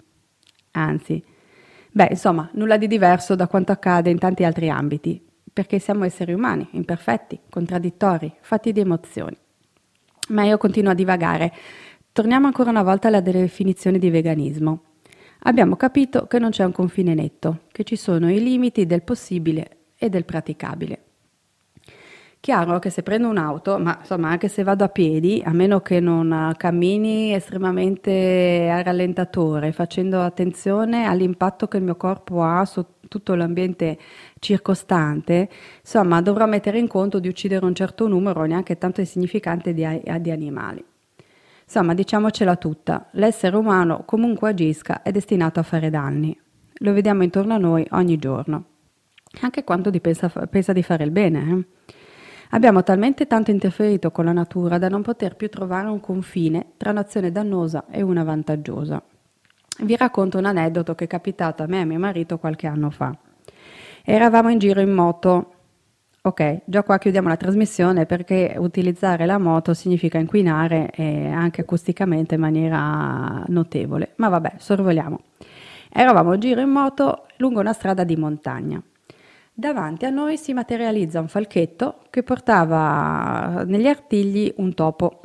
Anzi, 0.72 1.24
Beh, 1.92 2.08
insomma, 2.10 2.48
nulla 2.52 2.76
di 2.76 2.86
diverso 2.86 3.34
da 3.34 3.48
quanto 3.48 3.72
accade 3.72 4.10
in 4.10 4.18
tanti 4.18 4.44
altri 4.44 4.70
ambiti, 4.70 5.20
perché 5.52 5.78
siamo 5.78 6.04
esseri 6.04 6.32
umani, 6.32 6.68
imperfetti, 6.72 7.40
contraddittori, 7.50 8.32
fatti 8.40 8.72
di 8.72 8.80
emozioni. 8.80 9.36
Ma 10.28 10.44
io 10.44 10.56
continuo 10.58 10.92
a 10.92 10.94
divagare. 10.94 11.52
Torniamo 12.12 12.46
ancora 12.46 12.70
una 12.70 12.84
volta 12.84 13.08
alla 13.08 13.20
definizione 13.20 13.98
di 13.98 14.10
veganismo. 14.10 14.82
Abbiamo 15.40 15.74
capito 15.74 16.26
che 16.26 16.38
non 16.38 16.50
c'è 16.50 16.64
un 16.64 16.72
confine 16.72 17.14
netto, 17.14 17.62
che 17.72 17.82
ci 17.82 17.96
sono 17.96 18.30
i 18.30 18.40
limiti 18.40 18.86
del 18.86 19.02
possibile 19.02 19.78
e 19.96 20.08
del 20.08 20.24
praticabile. 20.24 21.04
Chiaro 22.42 22.78
che 22.78 22.88
se 22.88 23.02
prendo 23.02 23.28
un'auto, 23.28 23.78
ma 23.78 23.98
insomma 24.00 24.30
anche 24.30 24.48
se 24.48 24.62
vado 24.62 24.82
a 24.82 24.88
piedi, 24.88 25.42
a 25.44 25.52
meno 25.52 25.80
che 25.82 26.00
non 26.00 26.54
cammini 26.56 27.34
estremamente 27.34 28.70
a 28.72 28.80
rallentatore, 28.80 29.72
facendo 29.72 30.22
attenzione 30.22 31.04
all'impatto 31.04 31.68
che 31.68 31.76
il 31.76 31.82
mio 31.82 31.96
corpo 31.96 32.42
ha 32.42 32.64
su 32.64 32.82
tutto 33.08 33.34
l'ambiente 33.34 33.98
circostante, 34.38 35.50
insomma 35.80 36.22
dovrò 36.22 36.46
mettere 36.46 36.78
in 36.78 36.88
conto 36.88 37.18
di 37.18 37.28
uccidere 37.28 37.66
un 37.66 37.74
certo 37.74 38.08
numero, 38.08 38.42
neanche 38.44 38.78
tanto 38.78 39.00
insignificante, 39.00 39.74
di, 39.74 39.86
di 40.20 40.30
animali. 40.30 40.82
Insomma, 41.64 41.92
diciamocela 41.92 42.56
tutta, 42.56 43.08
l'essere 43.12 43.54
umano 43.54 44.04
comunque 44.06 44.48
agisca 44.48 45.02
è 45.02 45.10
destinato 45.10 45.60
a 45.60 45.62
fare 45.62 45.90
danni. 45.90 46.34
Lo 46.78 46.94
vediamo 46.94 47.22
intorno 47.22 47.52
a 47.52 47.58
noi 47.58 47.86
ogni 47.90 48.16
giorno, 48.16 48.64
anche 49.42 49.62
quando 49.62 49.90
pensa, 50.00 50.30
pensa 50.48 50.72
di 50.72 50.82
fare 50.82 51.04
il 51.04 51.10
bene. 51.10 51.38
Eh? 51.50 51.98
Abbiamo 52.52 52.82
talmente 52.82 53.28
tanto 53.28 53.52
interferito 53.52 54.10
con 54.10 54.24
la 54.24 54.32
natura 54.32 54.76
da 54.78 54.88
non 54.88 55.02
poter 55.02 55.36
più 55.36 55.48
trovare 55.48 55.86
un 55.86 56.00
confine 56.00 56.72
tra 56.76 56.90
un'azione 56.90 57.30
dannosa 57.30 57.84
e 57.88 58.02
una 58.02 58.24
vantaggiosa. 58.24 59.00
Vi 59.82 59.96
racconto 59.96 60.36
un 60.36 60.46
aneddoto 60.46 60.96
che 60.96 61.04
è 61.04 61.06
capitato 61.06 61.62
a 61.62 61.66
me 61.66 61.78
e 61.78 61.80
a 61.82 61.84
mio 61.84 62.00
marito 62.00 62.38
qualche 62.38 62.66
anno 62.66 62.90
fa. 62.90 63.16
Eravamo 64.04 64.50
in 64.50 64.58
giro 64.58 64.80
in 64.80 64.90
moto. 64.90 65.54
Ok, 66.22 66.62
già 66.64 66.82
qua 66.82 66.98
chiudiamo 66.98 67.28
la 67.28 67.36
trasmissione 67.36 68.04
perché 68.04 68.56
utilizzare 68.58 69.26
la 69.26 69.38
moto 69.38 69.72
significa 69.72 70.18
inquinare 70.18 70.90
anche 71.32 71.60
acusticamente 71.60 72.34
in 72.34 72.40
maniera 72.40 73.44
notevole. 73.46 74.14
Ma 74.16 74.28
vabbè, 74.28 74.54
sorvoliamo. 74.58 75.20
Eravamo 75.88 76.34
in 76.34 76.40
giro 76.40 76.60
in 76.60 76.70
moto 76.70 77.26
lungo 77.36 77.60
una 77.60 77.72
strada 77.72 78.02
di 78.02 78.16
montagna. 78.16 78.82
Davanti 79.60 80.06
a 80.06 80.08
noi 80.08 80.38
si 80.38 80.54
materializza 80.54 81.20
un 81.20 81.28
falchetto 81.28 82.04
che 82.08 82.22
portava 82.22 83.62
negli 83.64 83.86
artigli 83.86 84.50
un 84.56 84.72
topo. 84.72 85.20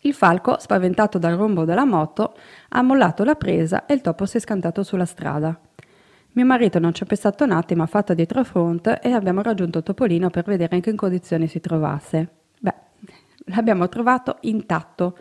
Il 0.00 0.12
falco, 0.12 0.58
spaventato 0.58 1.16
dal 1.16 1.34
rombo 1.34 1.64
della 1.64 1.86
moto, 1.86 2.34
ha 2.68 2.82
mollato 2.82 3.24
la 3.24 3.36
presa 3.36 3.86
e 3.86 3.94
il 3.94 4.02
topo 4.02 4.26
si 4.26 4.36
è 4.36 4.40
scantato 4.40 4.82
sulla 4.82 5.06
strada. 5.06 5.58
Mio 6.32 6.44
marito 6.44 6.78
non 6.78 6.92
ci 6.92 7.04
ha 7.04 7.06
pensato 7.06 7.44
un 7.44 7.52
attimo, 7.52 7.82
ha 7.82 7.86
fatto 7.86 8.12
dietro 8.12 8.44
front 8.44 8.98
e 9.02 9.12
abbiamo 9.12 9.40
raggiunto 9.40 9.82
Topolino 9.82 10.28
per 10.28 10.44
vedere 10.44 10.76
in 10.76 10.82
che 10.82 10.94
condizioni 10.94 11.46
si 11.46 11.58
trovasse. 11.58 12.28
Beh, 12.60 12.74
l'abbiamo 13.46 13.88
trovato 13.88 14.36
intatto, 14.42 15.16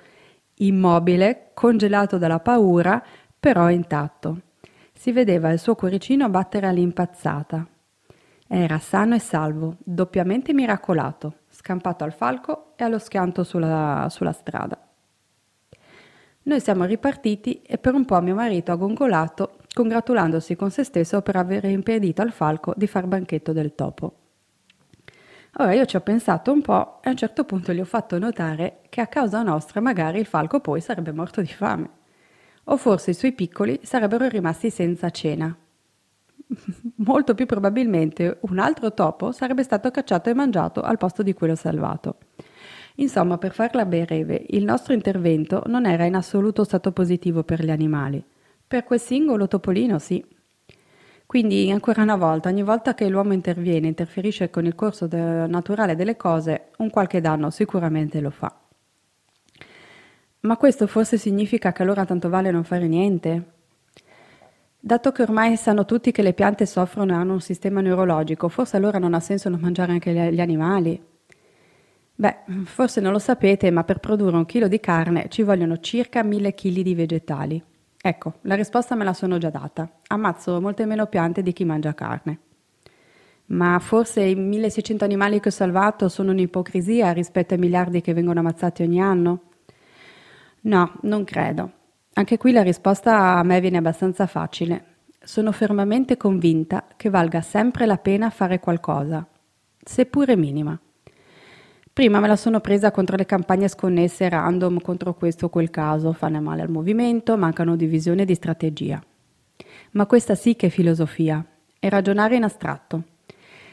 immobile, 0.55 1.51
congelato 1.53 2.17
dalla 2.17 2.41
paura, 2.41 3.01
però 3.39 3.69
intatto. 3.69 4.41
Si 4.91 5.13
vedeva 5.13 5.49
il 5.49 5.59
suo 5.59 5.75
cuoricino 5.75 6.27
battere 6.27 6.67
all'impazzata. 6.67 7.65
Era 8.47 8.79
sano 8.79 9.15
e 9.15 9.19
salvo, 9.19 9.75
doppiamente 9.79 10.53
miracolato, 10.53 11.39
scampato 11.49 12.05
al 12.05 12.13
falco 12.13 12.73
e 12.77 12.85
allo 12.85 12.97
schianto 12.97 13.43
sulla, 13.43 14.07
sulla 14.09 14.31
strada. 14.31 14.79
Noi 16.43 16.61
siamo 16.61 16.85
ripartiti 16.85 17.61
e 17.61 17.77
per 17.77 17.93
un 17.93 18.05
po' 18.05 18.21
mio 18.21 18.35
marito 18.35 18.71
ha 18.71 18.75
gongolato, 18.75 19.57
congratulandosi 19.73 20.55
con 20.55 20.71
se 20.71 20.85
stesso 20.85 21.21
per 21.21 21.35
aver 21.35 21.65
impedito 21.65 22.21
al 22.21 22.31
falco 22.31 22.73
di 22.77 22.87
far 22.87 23.05
banchetto 23.05 23.51
del 23.51 23.75
topo. 23.75 24.13
Ora 25.57 25.73
io 25.73 25.85
ci 25.85 25.97
ho 25.97 26.01
pensato 26.01 26.53
un 26.53 26.61
po' 26.61 27.01
e 27.01 27.09
a 27.09 27.11
un 27.11 27.17
certo 27.17 27.43
punto 27.43 27.73
gli 27.73 27.81
ho 27.81 27.85
fatto 27.85 28.17
notare 28.17 28.79
che 28.87 29.01
a 29.01 29.07
causa 29.07 29.41
nostra 29.41 29.81
magari 29.81 30.19
il 30.19 30.25
falco 30.25 30.61
poi 30.61 30.79
sarebbe 30.79 31.11
morto 31.11 31.41
di 31.41 31.47
fame. 31.47 31.89
O 32.65 32.77
forse 32.77 33.11
i 33.11 33.13
suoi 33.13 33.33
piccoli 33.33 33.81
sarebbero 33.83 34.29
rimasti 34.29 34.69
senza 34.69 35.09
cena, 35.09 35.53
molto 36.97 37.35
più 37.35 37.45
probabilmente 37.45 38.37
un 38.41 38.59
altro 38.59 38.93
topo 38.93 39.31
sarebbe 39.31 39.63
stato 39.63 39.91
cacciato 39.91 40.29
e 40.29 40.33
mangiato 40.33 40.81
al 40.81 40.97
posto 40.97 41.23
di 41.23 41.33
quello 41.33 41.55
salvato. 41.55 42.17
Insomma, 42.95 43.37
per 43.37 43.53
farla 43.53 43.85
breve, 43.85 44.43
il 44.49 44.63
nostro 44.63 44.93
intervento 44.93 45.63
non 45.67 45.85
era 45.85 46.05
in 46.05 46.15
assoluto 46.15 46.63
stato 46.63 46.91
positivo 46.91 47.43
per 47.43 47.63
gli 47.63 47.69
animali. 47.69 48.23
Per 48.65 48.83
quel 48.83 48.99
singolo 48.99 49.47
topolino 49.47 49.99
sì. 49.99 50.23
Quindi, 51.27 51.69
ancora 51.69 52.01
una 52.01 52.15
volta, 52.15 52.49
ogni 52.49 52.63
volta 52.63 52.95
che 52.95 53.07
l'uomo 53.07 53.33
interviene, 53.33 53.87
interferisce 53.87 54.49
con 54.49 54.65
il 54.65 54.75
corso 54.75 55.07
de- 55.07 55.45
naturale 55.45 55.95
delle 55.95 56.15
cose, 56.15 56.69
un 56.77 56.89
qualche 56.89 57.21
danno 57.21 57.49
sicuramente 57.51 58.19
lo 58.21 58.31
fa. 58.31 58.57
Ma 60.41 60.57
questo 60.57 60.87
forse 60.87 61.17
significa 61.17 61.71
che 61.71 61.83
allora 61.83 62.05
tanto 62.05 62.29
vale 62.29 62.49
non 62.51 62.63
fare 62.63 62.87
niente? 62.87 63.56
Dato 64.79 65.11
che 65.11 65.23
ormai 65.23 65.57
sanno 65.57 65.85
tutti 65.85 66.11
che 66.11 66.21
le 66.21 66.33
piante 66.33 66.65
soffrono 66.65 67.11
e 67.11 67.15
hanno 67.15 67.33
un 67.33 67.41
sistema 67.41 67.81
neurologico, 67.81 68.47
forse 68.47 68.77
allora 68.77 68.99
non 68.99 69.13
ha 69.13 69.19
senso 69.19 69.49
non 69.49 69.59
mangiare 69.59 69.91
anche 69.91 70.13
gli 70.13 70.39
animali? 70.39 71.01
Beh, 72.15 72.35
forse 72.63 73.01
non 73.01 73.11
lo 73.11 73.19
sapete, 73.19 73.69
ma 73.69 73.83
per 73.83 73.99
produrre 73.99 74.37
un 74.37 74.45
chilo 74.45 74.67
di 74.67 74.79
carne 74.79 75.27
ci 75.29 75.43
vogliono 75.43 75.79
circa 75.79 76.23
mille 76.23 76.53
chili 76.53 76.83
di 76.83 76.95
vegetali. 76.95 77.61
Ecco, 77.99 78.35
la 78.41 78.55
risposta 78.55 78.95
me 78.95 79.03
la 79.03 79.13
sono 79.13 79.37
già 79.37 79.49
data. 79.49 79.89
Ammazzo 80.07 80.61
molte 80.61 80.85
meno 80.85 81.07
piante 81.07 81.41
di 81.41 81.53
chi 81.53 81.65
mangia 81.65 81.93
carne. 81.93 82.39
Ma 83.47 83.79
forse 83.79 84.21
i 84.21 84.35
1600 84.35 85.03
animali 85.03 85.39
che 85.39 85.49
ho 85.49 85.51
salvato 85.51 86.09
sono 86.09 86.31
un'ipocrisia 86.31 87.11
rispetto 87.11 87.53
ai 87.53 87.59
miliardi 87.59 88.01
che 88.01 88.13
vengono 88.13 88.39
ammazzati 88.39 88.83
ogni 88.83 89.01
anno? 89.01 89.41
No, 90.61 90.93
non 91.01 91.23
credo. 91.23 91.71
Anche 92.17 92.37
qui 92.37 92.51
la 92.51 92.63
risposta 92.63 93.35
a 93.35 93.43
me 93.43 93.61
viene 93.61 93.77
abbastanza 93.77 94.25
facile. 94.25 94.95
Sono 95.21 95.51
fermamente 95.51 96.17
convinta 96.17 96.85
che 96.97 97.11
valga 97.11 97.41
sempre 97.41 97.85
la 97.85 97.97
pena 97.97 98.31
fare 98.31 98.59
qualcosa, 98.59 99.23
seppure 99.83 100.35
minima. 100.35 100.79
Prima 101.93 102.19
me 102.19 102.27
la 102.27 102.35
sono 102.35 102.59
presa 102.59 102.89
contro 102.89 103.17
le 103.17 103.27
campagne 103.27 103.67
sconnesse 103.67 104.29
random 104.29 104.81
contro 104.81 105.13
questo 105.13 105.45
o 105.45 105.49
quel 105.49 105.69
caso, 105.69 106.11
fanno 106.11 106.41
male 106.41 106.63
al 106.63 106.71
movimento, 106.71 107.37
mancano 107.37 107.75
di 107.75 107.85
visione 107.85 108.23
e 108.23 108.25
di 108.25 108.33
strategia. 108.33 108.99
Ma 109.91 110.07
questa 110.07 110.33
sì 110.33 110.55
che 110.55 110.67
è 110.67 110.69
filosofia, 110.71 111.45
è 111.77 111.87
ragionare 111.87 112.35
in 112.35 112.45
astratto. 112.45 113.03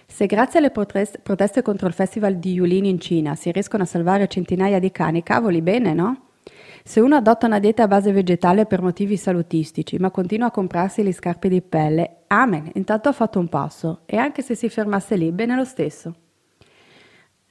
Se 0.06 0.26
grazie 0.26 0.58
alle 0.58 0.70
proteste 0.70 1.62
contro 1.62 1.86
il 1.86 1.94
festival 1.94 2.36
di 2.36 2.52
Yulin 2.52 2.84
in 2.84 3.00
Cina 3.00 3.36
si 3.36 3.50
riescono 3.50 3.84
a 3.84 3.86
salvare 3.86 4.28
centinaia 4.28 4.78
di 4.78 4.90
cani, 4.90 5.22
cavoli 5.22 5.62
bene, 5.62 5.94
no? 5.94 6.23
Se 6.86 7.00
uno 7.00 7.16
adotta 7.16 7.46
una 7.46 7.60
dieta 7.60 7.84
a 7.84 7.88
base 7.88 8.12
vegetale 8.12 8.66
per 8.66 8.82
motivi 8.82 9.16
salutistici, 9.16 9.96
ma 9.96 10.10
continua 10.10 10.48
a 10.48 10.50
comprarsi 10.50 11.02
le 11.02 11.14
scarpe 11.14 11.48
di 11.48 11.62
pelle, 11.62 12.24
amen, 12.26 12.70
intanto 12.74 13.08
ha 13.08 13.12
fatto 13.12 13.38
un 13.38 13.48
passo, 13.48 14.02
e 14.04 14.18
anche 14.18 14.42
se 14.42 14.54
si 14.54 14.68
fermasse 14.68 15.16
lì, 15.16 15.32
bene 15.32 15.56
lo 15.56 15.64
stesso. 15.64 16.14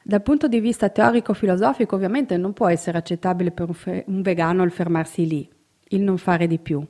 Dal 0.03 0.21
punto 0.21 0.47
di 0.47 0.59
vista 0.59 0.89
teorico-filosofico, 0.89 1.95
ovviamente 1.95 2.37
non 2.37 2.53
può 2.53 2.67
essere 2.67 2.99
accettabile 2.99 3.49
per 3.49 3.69
un, 3.69 3.73
fe- 3.73 4.03
un 4.05 4.21
vegano 4.21 4.61
il 4.61 4.71
fermarsi 4.71 5.25
lì, 5.25 5.51
il 5.87 6.01
non 6.03 6.19
fare 6.19 6.45
di 6.45 6.59
più. 6.59 6.85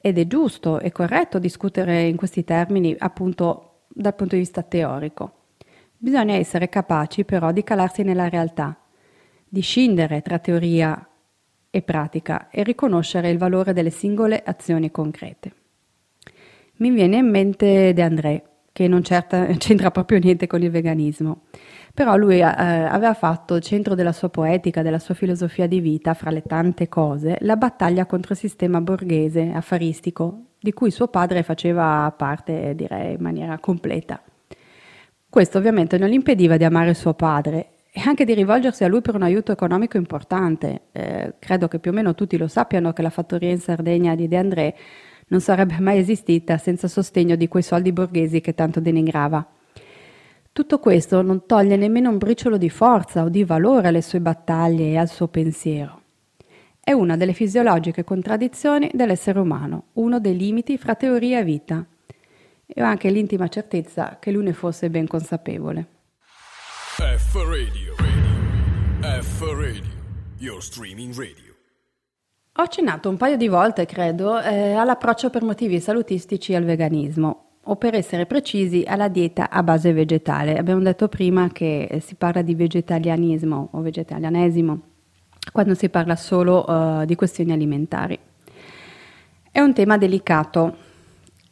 Ed 0.00 0.18
è 0.18 0.26
giusto 0.26 0.80
e 0.80 0.90
corretto 0.90 1.38
discutere 1.38 2.02
in 2.02 2.16
questi 2.16 2.42
termini, 2.42 2.92
appunto, 2.98 3.82
dal 3.86 4.16
punto 4.16 4.34
di 4.34 4.40
vista 4.40 4.62
teorico. 4.62 5.44
Bisogna 5.96 6.34
essere 6.34 6.68
capaci 6.68 7.24
però 7.24 7.52
di 7.52 7.62
calarsi 7.62 8.02
nella 8.02 8.28
realtà, 8.28 8.76
di 9.48 9.60
scindere 9.60 10.22
tra 10.22 10.40
teoria 10.40 11.06
e 11.74 11.80
pratica 11.80 12.50
e 12.50 12.62
riconoscere 12.62 13.30
il 13.30 13.38
valore 13.38 13.72
delle 13.72 13.88
singole 13.88 14.42
azioni 14.44 14.90
concrete. 14.90 15.52
Mi 16.76 16.90
viene 16.90 17.16
in 17.16 17.30
mente 17.30 17.94
De 17.94 18.02
André, 18.02 18.42
che 18.72 18.86
non 18.88 19.02
certa, 19.02 19.46
c'entra 19.56 19.90
proprio 19.90 20.18
niente 20.18 20.46
con 20.46 20.62
il 20.62 20.70
veganismo, 20.70 21.44
però 21.94 22.16
lui 22.16 22.40
eh, 22.40 22.42
aveva 22.42 23.14
fatto 23.14 23.58
centro 23.58 23.94
della 23.94 24.12
sua 24.12 24.28
poetica, 24.28 24.82
della 24.82 24.98
sua 24.98 25.14
filosofia 25.14 25.66
di 25.66 25.80
vita, 25.80 26.12
fra 26.12 26.30
le 26.30 26.42
tante 26.42 26.90
cose, 26.90 27.38
la 27.40 27.56
battaglia 27.56 28.04
contro 28.04 28.34
il 28.34 28.38
sistema 28.38 28.82
borghese, 28.82 29.50
affaristico, 29.54 30.40
di 30.60 30.74
cui 30.74 30.90
suo 30.90 31.08
padre 31.08 31.42
faceva 31.42 32.12
parte, 32.14 32.74
direi, 32.74 33.14
in 33.14 33.22
maniera 33.22 33.58
completa. 33.58 34.22
Questo 35.26 35.56
ovviamente 35.56 35.96
non 35.96 36.10
gli 36.10 36.14
impediva 36.14 36.58
di 36.58 36.64
amare 36.64 36.92
suo 36.92 37.14
padre 37.14 37.68
e 37.94 38.00
anche 38.06 38.24
di 38.24 38.32
rivolgersi 38.32 38.84
a 38.84 38.88
lui 38.88 39.02
per 39.02 39.14
un 39.14 39.22
aiuto 39.22 39.52
economico 39.52 39.98
importante. 39.98 40.84
Eh, 40.92 41.34
credo 41.38 41.68
che 41.68 41.78
più 41.78 41.90
o 41.90 41.94
meno 41.94 42.14
tutti 42.14 42.38
lo 42.38 42.48
sappiano 42.48 42.94
che 42.94 43.02
la 43.02 43.10
fattoria 43.10 43.50
in 43.50 43.58
Sardegna 43.58 44.14
di 44.14 44.28
De 44.28 44.36
André 44.38 44.74
non 45.26 45.42
sarebbe 45.42 45.78
mai 45.78 45.98
esistita 45.98 46.56
senza 46.56 46.88
sostegno 46.88 47.36
di 47.36 47.48
quei 47.48 47.62
soldi 47.62 47.92
borghesi 47.92 48.40
che 48.40 48.54
tanto 48.54 48.80
denigrava. 48.80 49.46
Tutto 50.50 50.78
questo 50.78 51.20
non 51.20 51.44
toglie 51.44 51.76
nemmeno 51.76 52.08
un 52.08 52.16
briciolo 52.16 52.56
di 52.56 52.70
forza 52.70 53.24
o 53.24 53.28
di 53.28 53.44
valore 53.44 53.88
alle 53.88 54.02
sue 54.02 54.20
battaglie 54.20 54.92
e 54.92 54.96
al 54.96 55.08
suo 55.10 55.28
pensiero. 55.28 56.00
È 56.80 56.92
una 56.92 57.18
delle 57.18 57.34
fisiologiche 57.34 58.04
contraddizioni 58.04 58.90
dell'essere 58.94 59.38
umano, 59.38 59.84
uno 59.94 60.18
dei 60.18 60.36
limiti 60.36 60.78
fra 60.78 60.94
teoria 60.94 61.40
e 61.40 61.44
vita. 61.44 61.86
E 62.66 62.82
ho 62.82 62.86
anche 62.86 63.10
l'intima 63.10 63.48
certezza 63.48 64.16
che 64.18 64.30
lui 64.30 64.44
ne 64.44 64.54
fosse 64.54 64.88
ben 64.88 65.06
consapevole. 65.06 65.91
F 66.94 67.36
Radio, 67.36 67.94
radio. 67.96 69.22
F 69.22 69.40
Radio, 69.40 69.82
your 70.36 70.62
streaming 70.62 71.16
radio. 71.16 71.54
Ho 72.56 72.62
accennato 72.62 73.08
un 73.08 73.16
paio 73.16 73.38
di 73.38 73.48
volte, 73.48 73.86
credo, 73.86 74.38
eh, 74.38 74.74
all'approccio 74.74 75.30
per 75.30 75.42
motivi 75.42 75.80
salutistici 75.80 76.54
al 76.54 76.64
veganismo, 76.64 77.60
o 77.62 77.76
per 77.76 77.94
essere 77.94 78.26
precisi 78.26 78.84
alla 78.86 79.08
dieta 79.08 79.48
a 79.48 79.62
base 79.62 79.94
vegetale. 79.94 80.58
Abbiamo 80.58 80.82
detto 80.82 81.08
prima 81.08 81.48
che 81.48 81.98
si 82.04 82.14
parla 82.14 82.42
di 82.42 82.54
vegetarianismo 82.54 83.70
o 83.72 83.80
vegetarianesimo 83.80 84.80
quando 85.50 85.72
si 85.72 85.88
parla 85.88 86.14
solo 86.14 86.62
uh, 86.68 87.06
di 87.06 87.14
questioni 87.14 87.52
alimentari. 87.52 88.18
È 89.50 89.60
un 89.60 89.72
tema 89.72 89.96
delicato 89.96 90.76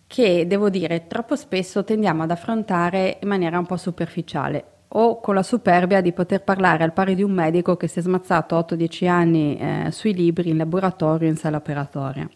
che, 0.07 0.47
devo 0.47 0.69
dire, 0.69 1.07
troppo 1.07 1.35
spesso 1.35 1.83
tendiamo 1.83 2.25
ad 2.25 2.31
affrontare 2.31 3.17
in 3.23 3.29
maniera 3.29 3.59
un 3.59 3.65
po' 3.65 3.79
superficiale 3.79 4.75
o 4.93 5.21
con 5.21 5.35
la 5.35 5.43
superbia 5.43 6.01
di 6.01 6.13
poter 6.13 6.43
parlare 6.43 6.83
al 6.83 6.93
pari 6.93 7.15
di 7.15 7.23
un 7.23 7.31
medico 7.31 7.77
che 7.77 7.87
si 7.87 8.01
è 8.01 8.03
smazzato 8.03 8.59
8-10 8.59 9.09
anni 9.09 9.57
eh, 9.57 9.91
sui 9.91 10.15
libri 10.15 10.51
in 10.51 10.57
laboratorio 10.57 11.29
in 11.29 11.37
sala 11.37 11.59
operatoria. 11.59 12.29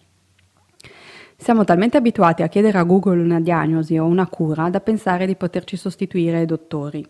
Siamo 1.37 1.65
talmente 1.65 1.97
abituati 1.97 2.43
a 2.43 2.49
chiedere 2.49 2.79
a 2.79 2.85
Google 2.85 3.21
una 3.21 3.41
diagnosi 3.41 3.99
o 3.99 4.07
una 4.07 4.29
cura 4.29 4.71
da 4.71 4.81
pensare 4.81 5.27
di 5.27 5.35
poterci 5.35 5.77
sostituire 5.77 6.39
ai 6.39 6.47
dottori, 6.47 7.05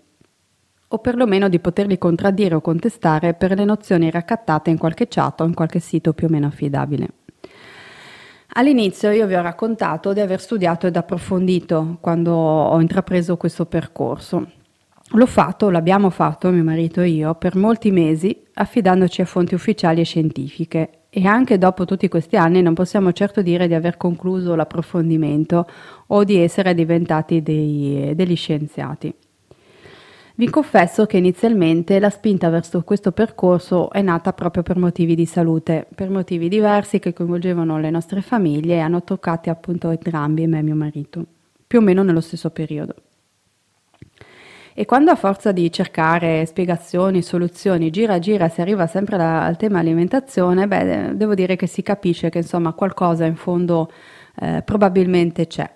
o 0.89 0.99
perlomeno 0.99 1.49
di 1.49 1.61
poterli 1.61 1.99
contraddire 1.99 2.55
o 2.55 2.61
contestare 2.61 3.35
per 3.35 3.55
le 3.55 3.65
nozioni 3.65 4.11
raccattate 4.11 4.71
in 4.71 4.79
qualche 4.79 5.09
chat 5.09 5.43
o 5.43 5.45
in 5.45 5.55
qualche 5.55 5.79
sito 5.79 6.15
più 6.15 6.27
o 6.27 6.31
meno 6.31 6.47
affidabile. 6.47 7.09
All'inizio 8.57 9.11
io 9.11 9.27
vi 9.27 9.35
ho 9.35 9.43
raccontato 9.43 10.13
di 10.13 10.21
aver 10.21 10.41
studiato 10.41 10.87
ed 10.87 10.97
approfondito 10.97 11.99
quando 12.01 12.33
ho 12.33 12.81
intrapreso 12.81 13.37
questo 13.37 13.67
percorso. 13.67 14.63
L'ho 15.11 15.27
fatto, 15.27 15.71
l'abbiamo 15.71 16.11
fatto, 16.11 16.51
mio 16.51 16.65
marito 16.65 17.01
e 17.01 17.09
io, 17.09 17.35
per 17.35 17.57
molti 17.57 17.91
mesi, 17.91 18.37
affidandoci 18.55 19.21
a 19.21 19.27
fonti 19.27 19.55
ufficiali 19.55 20.01
e 20.01 20.05
scientifiche. 20.05 20.91
E 21.11 21.27
anche 21.27 21.59
dopo 21.59 21.85
tutti 21.85 22.09
questi 22.09 22.37
anni 22.37 22.63
non 22.63 22.75
possiamo 22.75 23.13
certo 23.13 23.43
dire 23.43 23.69
di 23.69 23.75
aver 23.75 23.97
concluso 23.97 24.57
l'approfondimento 24.57 25.69
o 26.09 26.25
di 26.25 26.39
essere 26.39 26.75
diventati 26.75 27.43
dei, 27.43 28.13
degli 28.17 28.35
scienziati. 28.35 29.15
Vi 30.37 30.51
confesso 30.51 31.07
che 31.07 31.19
inizialmente 31.19 32.01
la 32.01 32.11
spinta 32.11 32.49
verso 32.49 32.83
questo 32.83 33.13
percorso 33.13 33.93
è 33.93 34.03
nata 34.03 34.33
proprio 34.33 34.65
per 34.65 34.77
motivi 34.77 35.15
di 35.15 35.27
salute, 35.27 35.87
per 35.95 36.11
motivi 36.11 36.49
diversi 36.49 36.99
che 36.99 37.13
coinvolgevano 37.13 37.79
le 37.79 37.91
nostre 37.91 38.21
famiglie 38.21 38.75
e 38.75 38.81
hanno 38.81 39.05
toccato 39.05 39.51
appunto 39.51 39.91
entrambi, 39.91 40.49
me 40.49 40.59
e 40.59 40.63
mio 40.63 40.75
marito, 40.75 41.25
più 41.65 41.79
o 41.79 41.83
meno 41.83 42.03
nello 42.03 42.21
stesso 42.21 42.51
periodo. 42.51 42.95
E 44.75 44.85
quando 44.87 45.13
a 45.13 45.15
forza 45.15 45.53
di 45.53 45.71
cercare 45.71 46.45
spiegazioni, 46.47 47.23
soluzioni, 47.23 47.91
gira 47.91 48.19
gira 48.19 48.49
si 48.49 48.61
arriva 48.61 48.87
sempre 48.89 49.17
la, 49.17 49.45
al 49.45 49.57
tema 49.57 49.79
alimentazione, 49.79 50.67
beh, 50.67 51.17
devo 51.17 51.35
dire 51.35 51.55
che 51.55 51.69
si 51.69 51.83
capisce 51.83 52.29
che 52.29 52.39
insomma 52.39 52.73
qualcosa 52.73 53.25
in 53.25 53.37
fondo 53.37 53.91
eh, 54.41 54.63
probabilmente 54.65 55.47
c'è. 55.47 55.71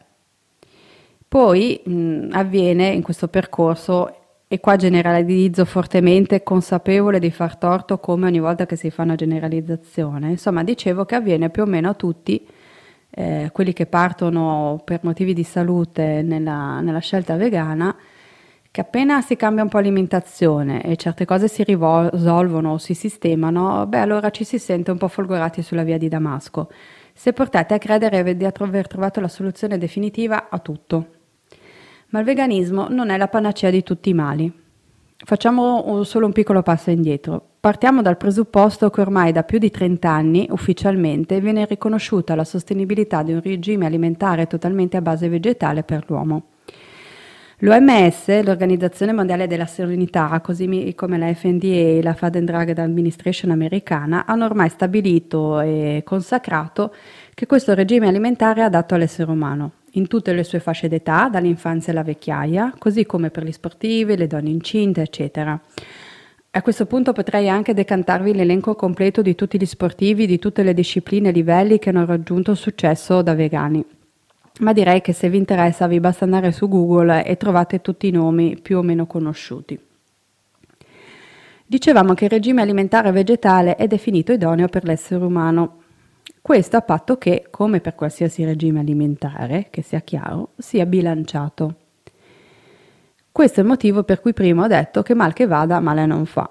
Poi 1.28 1.80
mh, 1.84 2.28
avviene 2.32 2.88
in 2.88 3.02
questo 3.02 3.28
percorso 3.28 4.14
e 4.48 4.60
qua 4.60 4.76
generalizzo 4.76 5.66
fortemente, 5.66 6.42
consapevole 6.42 7.18
di 7.18 7.30
far 7.30 7.56
torto 7.58 7.98
come 7.98 8.26
ogni 8.26 8.40
volta 8.40 8.64
che 8.64 8.76
si 8.76 8.90
fa 8.90 9.02
una 9.02 9.14
generalizzazione. 9.14 10.30
Insomma, 10.30 10.64
dicevo 10.64 11.04
che 11.04 11.14
avviene 11.14 11.50
più 11.50 11.62
o 11.62 11.66
meno 11.66 11.90
a 11.90 11.94
tutti 11.94 12.46
eh, 13.10 13.50
quelli 13.52 13.74
che 13.74 13.84
partono 13.84 14.80
per 14.84 15.00
motivi 15.02 15.34
di 15.34 15.42
salute 15.42 16.22
nella, 16.22 16.80
nella, 16.80 16.98
scelta 16.98 17.36
vegana, 17.36 17.94
che 18.78 18.84
appena 18.84 19.20
si 19.22 19.34
cambia 19.34 19.64
un 19.64 19.68
po' 19.68 19.78
l'alimentazione 19.78 20.84
e 20.84 20.94
certe 20.94 21.24
cose 21.24 21.48
si 21.48 21.64
risolvono 21.64 22.74
o 22.74 22.78
si 22.78 22.94
sistemano, 22.94 23.84
beh 23.88 23.98
allora 23.98 24.30
ci 24.30 24.44
si 24.44 24.60
sente 24.60 24.92
un 24.92 24.98
po' 24.98 25.08
folgorati 25.08 25.62
sulla 25.62 25.82
via 25.82 25.98
di 25.98 26.06
Damasco. 26.06 26.70
Se 27.12 27.32
portate 27.32 27.74
a 27.74 27.78
credere 27.78 28.36
di 28.36 28.44
aver 28.44 28.86
trovato 28.86 29.20
la 29.20 29.26
soluzione 29.26 29.78
definitiva 29.78 30.48
a 30.48 30.60
tutto. 30.60 31.06
Ma 32.10 32.20
il 32.20 32.24
veganismo 32.24 32.86
non 32.88 33.10
è 33.10 33.16
la 33.16 33.26
panacea 33.26 33.70
di 33.70 33.82
tutti 33.82 34.10
i 34.10 34.14
mali. 34.14 34.48
Facciamo 35.16 36.04
solo 36.04 36.26
un 36.26 36.32
piccolo 36.32 36.62
passo 36.62 36.90
indietro. 36.90 37.54
Partiamo 37.58 38.00
dal 38.00 38.16
presupposto 38.16 38.90
che 38.90 39.00
ormai 39.00 39.32
da 39.32 39.42
più 39.42 39.58
di 39.58 39.72
30 39.72 40.08
anni 40.08 40.46
ufficialmente 40.50 41.40
viene 41.40 41.64
riconosciuta 41.64 42.36
la 42.36 42.44
sostenibilità 42.44 43.24
di 43.24 43.32
un 43.32 43.40
regime 43.42 43.86
alimentare 43.86 44.46
totalmente 44.46 44.96
a 44.96 45.02
base 45.02 45.28
vegetale 45.28 45.82
per 45.82 46.04
l'uomo. 46.06 46.50
L'OMS, 47.62 48.40
l'Organizzazione 48.44 49.12
Mondiale 49.12 49.48
della 49.48 49.66
Sanità, 49.66 50.40
così 50.40 50.92
come 50.94 51.18
la 51.18 51.34
FDA 51.34 51.66
e 51.66 52.00
la 52.04 52.14
Food 52.14 52.36
and 52.36 52.46
Drug 52.48 52.78
Administration 52.78 53.50
americana, 53.50 54.26
hanno 54.26 54.44
ormai 54.44 54.68
stabilito 54.68 55.58
e 55.58 56.02
consacrato 56.04 56.94
che 57.34 57.46
questo 57.46 57.74
regime 57.74 58.06
alimentare 58.06 58.60
è 58.60 58.64
adatto 58.64 58.94
all'essere 58.94 59.32
umano 59.32 59.72
in 59.94 60.06
tutte 60.06 60.32
le 60.34 60.44
sue 60.44 60.60
fasce 60.60 60.86
d'età, 60.86 61.28
dall'infanzia 61.28 61.90
alla 61.90 62.04
vecchiaia, 62.04 62.74
così 62.78 63.04
come 63.06 63.30
per 63.30 63.42
gli 63.42 63.50
sportivi, 63.50 64.16
le 64.16 64.28
donne 64.28 64.50
incinte, 64.50 65.00
eccetera. 65.02 65.60
A 66.50 66.62
questo 66.62 66.86
punto 66.86 67.12
potrei 67.12 67.48
anche 67.48 67.74
decantarvi 67.74 68.34
l'elenco 68.34 68.76
completo 68.76 69.20
di 69.20 69.34
tutti 69.34 69.58
gli 69.58 69.66
sportivi 69.66 70.28
di 70.28 70.38
tutte 70.38 70.62
le 70.62 70.74
discipline 70.74 71.30
e 71.30 71.32
livelli 71.32 71.80
che 71.80 71.88
hanno 71.88 72.06
raggiunto 72.06 72.54
successo 72.54 73.20
da 73.20 73.34
vegani. 73.34 73.84
Ma 74.58 74.72
direi 74.72 75.00
che 75.00 75.12
se 75.12 75.28
vi 75.28 75.36
interessa 75.36 75.86
vi 75.86 76.00
basta 76.00 76.24
andare 76.24 76.50
su 76.50 76.68
Google 76.68 77.24
e 77.24 77.36
trovate 77.36 77.80
tutti 77.80 78.08
i 78.08 78.10
nomi 78.10 78.58
più 78.60 78.78
o 78.78 78.82
meno 78.82 79.06
conosciuti. 79.06 79.78
Dicevamo 81.64 82.14
che 82.14 82.24
il 82.24 82.30
regime 82.30 82.62
alimentare 82.62 83.12
vegetale 83.12 83.76
è 83.76 83.86
definito 83.86 84.32
idoneo 84.32 84.68
per 84.68 84.84
l'essere 84.84 85.24
umano. 85.24 85.82
Questo 86.40 86.76
a 86.76 86.80
patto 86.80 87.18
che, 87.18 87.46
come 87.50 87.80
per 87.80 87.94
qualsiasi 87.94 88.44
regime 88.44 88.80
alimentare, 88.80 89.66
che 89.70 89.82
sia 89.82 90.00
chiaro, 90.00 90.52
sia 90.56 90.86
bilanciato. 90.86 91.74
Questo 93.30 93.60
è 93.60 93.62
il 93.62 93.68
motivo 93.68 94.02
per 94.02 94.20
cui 94.20 94.32
prima 94.32 94.64
ho 94.64 94.66
detto 94.66 95.02
che 95.02 95.14
mal 95.14 95.34
che 95.34 95.46
vada 95.46 95.78
male 95.78 96.06
non 96.06 96.24
fa. 96.24 96.50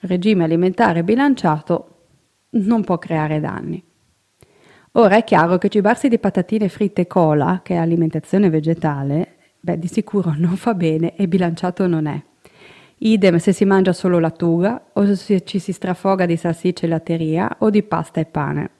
Regime 0.00 0.44
alimentare 0.44 1.02
bilanciato 1.02 1.96
non 2.50 2.84
può 2.84 2.96
creare 2.96 3.40
danni. 3.40 3.84
Ora 4.98 5.14
è 5.14 5.22
chiaro 5.22 5.58
che 5.58 5.68
cibarsi 5.68 6.08
di 6.08 6.18
patatine 6.18 6.68
fritte 6.68 7.02
e 7.02 7.06
cola, 7.06 7.60
che 7.62 7.74
è 7.74 7.76
alimentazione 7.76 8.50
vegetale, 8.50 9.36
beh, 9.60 9.78
di 9.78 9.86
sicuro 9.86 10.34
non 10.36 10.56
fa 10.56 10.74
bene 10.74 11.14
e 11.14 11.28
bilanciato 11.28 11.86
non 11.86 12.06
è. 12.06 12.20
Idem 12.98 13.36
se 13.36 13.52
si 13.52 13.64
mangia 13.64 13.92
solo 13.92 14.18
lattuga 14.18 14.86
o 14.94 15.14
se 15.14 15.44
ci 15.44 15.60
si 15.60 15.72
strafoga 15.72 16.26
di 16.26 16.36
salsicce 16.36 16.86
e 16.86 16.88
latteria 16.88 17.48
o 17.60 17.70
di 17.70 17.84
pasta 17.84 18.18
e 18.18 18.24
pane. 18.24 18.70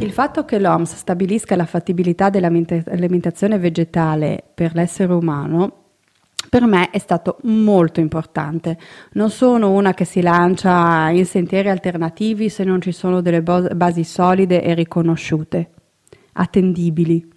Il 0.00 0.12
fatto 0.12 0.46
che 0.46 0.58
l'OMS 0.58 0.94
stabilisca 0.94 1.56
la 1.56 1.66
fattibilità 1.66 2.30
dell'alimentazione 2.30 3.58
vegetale 3.58 4.42
per 4.54 4.74
l'essere 4.74 5.12
umano 5.12 5.87
per 6.48 6.66
me 6.66 6.90
è 6.90 6.98
stato 6.98 7.38
molto 7.42 8.00
importante. 8.00 8.78
Non 9.12 9.30
sono 9.30 9.70
una 9.70 9.94
che 9.94 10.04
si 10.04 10.22
lancia 10.22 11.08
in 11.10 11.26
sentieri 11.26 11.68
alternativi 11.68 12.48
se 12.48 12.64
non 12.64 12.80
ci 12.80 12.92
sono 12.92 13.20
delle 13.20 13.42
basi 13.42 14.04
solide 14.04 14.62
e 14.62 14.74
riconosciute, 14.74 15.70
attendibili. 16.32 17.36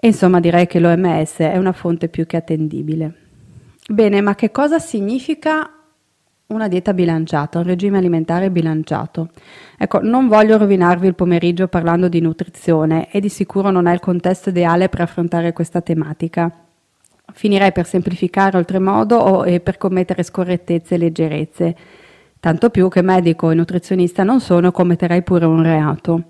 E 0.00 0.06
insomma 0.06 0.38
direi 0.38 0.66
che 0.66 0.78
l'OMS 0.78 1.38
è 1.38 1.56
una 1.56 1.72
fonte 1.72 2.08
più 2.08 2.26
che 2.26 2.36
attendibile. 2.36 3.14
Bene, 3.88 4.20
ma 4.20 4.34
che 4.34 4.50
cosa 4.50 4.78
significa 4.78 5.72
una 6.48 6.68
dieta 6.68 6.94
bilanciata, 6.94 7.58
un 7.58 7.64
regime 7.64 7.98
alimentare 7.98 8.50
bilanciato. 8.50 9.30
Ecco, 9.76 10.00
non 10.00 10.28
voglio 10.28 10.56
rovinarvi 10.56 11.06
il 11.06 11.14
pomeriggio 11.14 11.68
parlando 11.68 12.08
di 12.08 12.20
nutrizione 12.20 13.10
e 13.10 13.20
di 13.20 13.28
sicuro 13.28 13.70
non 13.70 13.86
è 13.86 13.92
il 13.92 14.00
contesto 14.00 14.50
ideale 14.50 14.88
per 14.88 15.00
affrontare 15.00 15.52
questa 15.52 15.80
tematica. 15.80 16.67
Finirei 17.32 17.72
per 17.72 17.86
semplificare 17.86 18.56
oltremodo 18.56 19.16
o, 19.16 19.46
e 19.46 19.60
per 19.60 19.76
commettere 19.78 20.22
scorrettezze 20.22 20.94
e 20.94 20.98
leggerezze. 20.98 21.76
Tanto 22.40 22.70
più 22.70 22.88
che 22.88 23.02
medico 23.02 23.50
e 23.50 23.54
nutrizionista 23.54 24.22
non 24.22 24.40
sono, 24.40 24.72
commetterei 24.72 25.22
pure 25.22 25.44
un 25.44 25.62
reato. 25.62 26.22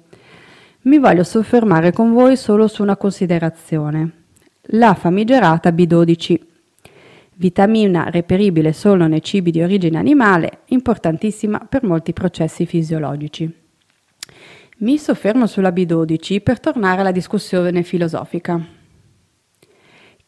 Mi 0.83 0.99
voglio 0.99 1.25
soffermare 1.25 1.93
con 1.93 2.13
voi 2.13 2.37
solo 2.37 2.67
su 2.67 2.83
una 2.83 2.97
considerazione. 2.97 4.13
La 4.73 4.95
famigerata 4.95 5.71
B12 5.71 6.39
vitamina 7.39 8.11
reperibile 8.11 8.73
solo 8.73 9.07
nei 9.07 9.23
cibi 9.23 9.51
di 9.51 9.63
origine 9.63 9.99
animale, 9.99 10.61
importantissima 10.67 11.59
per 11.69 11.85
molti 11.85 12.13
processi 12.13 12.67
fisiologici. 12.67 13.51
Mi 14.79 14.99
soffermo 14.99 15.47
sulla 15.47 15.71
B12 15.71 16.43
per 16.43 16.61
tornare 16.61 17.01
alla 17.01 17.13
discussione 17.13 17.83
filosofica. 17.83 18.78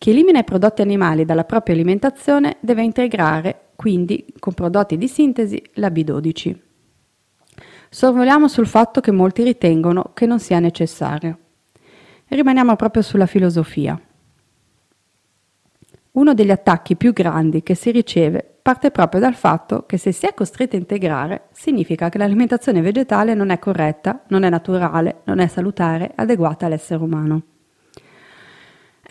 Chi 0.01 0.09
elimina 0.09 0.39
i 0.39 0.45
prodotti 0.45 0.81
animali 0.81 1.27
dalla 1.27 1.45
propria 1.45 1.75
alimentazione 1.75 2.57
deve 2.61 2.83
integrare 2.83 3.65
quindi 3.77 4.33
con 4.39 4.55
prodotti 4.55 4.97
di 4.97 5.07
sintesi 5.07 5.63
la 5.75 5.89
B12. 5.89 6.57
Sorvoliamo 7.91 8.49
sul 8.49 8.67
fatto 8.67 9.03
che 9.03 9.11
molti 9.11 9.43
ritengono 9.43 10.13
che 10.15 10.25
non 10.25 10.41
sia 10.41 10.59
necessario. 10.59 11.39
Rimaniamo 12.29 12.77
proprio 12.77 13.03
sulla 13.03 13.27
filosofia. 13.27 14.01
Uno 16.13 16.33
degli 16.33 16.51
attacchi 16.51 16.97
più 16.97 17.13
grandi 17.13 17.63
che 17.63 17.75
si 17.75 17.91
riceve 17.91 18.55
parte 18.63 18.91
proprio 18.91 19.21
dal 19.21 19.35
fatto 19.35 19.85
che 19.85 19.99
se 19.99 20.13
si 20.13 20.25
è 20.25 20.33
costretti 20.33 20.77
a 20.77 20.79
integrare, 20.79 21.49
significa 21.53 22.09
che 22.09 22.17
l'alimentazione 22.17 22.81
vegetale 22.81 23.35
non 23.35 23.51
è 23.51 23.59
corretta, 23.59 24.23
non 24.29 24.45
è 24.45 24.49
naturale, 24.49 25.21
non 25.25 25.41
è 25.41 25.47
salutare, 25.47 26.13
adeguata 26.15 26.65
all'essere 26.65 27.03
umano. 27.03 27.43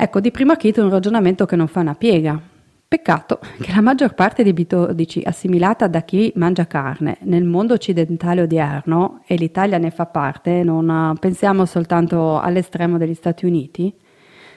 Ecco, 0.01 0.21
di 0.21 0.31
primo 0.31 0.53
acchito 0.53 0.81
un 0.81 0.89
ragionamento 0.89 1.45
che 1.45 1.57
non 1.57 1.67
fa 1.67 1.81
una 1.81 1.93
piega. 1.93 2.39
Peccato 2.87 3.39
che 3.59 3.73
la 3.73 3.81
maggior 3.81 4.13
parte 4.13 4.43
di 4.43 4.53
B12 4.53 5.23
assimilata 5.25 5.87
da 5.87 6.03
chi 6.03 6.31
mangia 6.35 6.67
carne 6.67 7.17
nel 7.23 7.43
mondo 7.43 7.73
occidentale 7.73 8.43
odierno, 8.43 9.23
e 9.27 9.35
l'Italia 9.35 9.77
ne 9.77 9.91
fa 9.91 10.05
parte, 10.05 10.63
non 10.63 11.17
pensiamo 11.19 11.65
soltanto 11.65 12.39
all'estremo 12.39 12.97
degli 12.97 13.13
Stati 13.13 13.45
Uniti, 13.45 13.93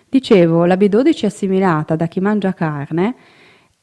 Dicevo, 0.08 0.66
la 0.66 0.76
B12 0.76 1.24
assimilata 1.24 1.96
da 1.96 2.06
chi 2.06 2.20
mangia 2.20 2.52
carne 2.52 3.14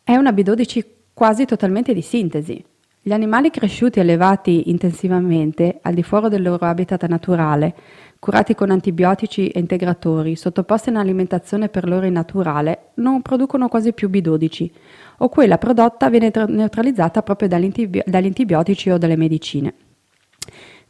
è 0.04 0.16
una 0.16 0.30
B12 0.30 0.86
quasi 1.12 1.46
totalmente 1.46 1.92
di 1.92 2.04
sintesi. 2.04 2.64
Gli 3.10 3.14
animali 3.14 3.50
cresciuti 3.50 3.98
e 3.98 4.04
allevati 4.04 4.70
intensivamente 4.70 5.80
al 5.82 5.96
di 5.96 6.04
fuori 6.04 6.30
del 6.30 6.44
loro 6.44 6.64
habitat 6.68 7.08
naturale, 7.08 7.74
curati 8.20 8.54
con 8.54 8.70
antibiotici 8.70 9.48
e 9.48 9.60
integratori, 9.60 10.36
sottoposti 10.36 10.90
a 10.90 10.92
un'alimentazione 10.92 11.70
per 11.70 11.88
loro 11.90 12.06
innaturale, 12.06 12.92
non 12.98 13.24
producono 13.24 13.68
quasi 13.68 13.94
più 13.94 14.12
B12, 14.12 14.70
o 15.18 15.30
quella 15.30 15.58
prodotta 15.58 16.08
viene 16.12 16.32
neutralizzata 16.50 17.24
proprio 17.24 17.48
dagli, 17.48 17.72
antibiotici 18.28 18.92
o 18.92 19.00
dalle 19.00 19.18
medicine. 19.18 19.74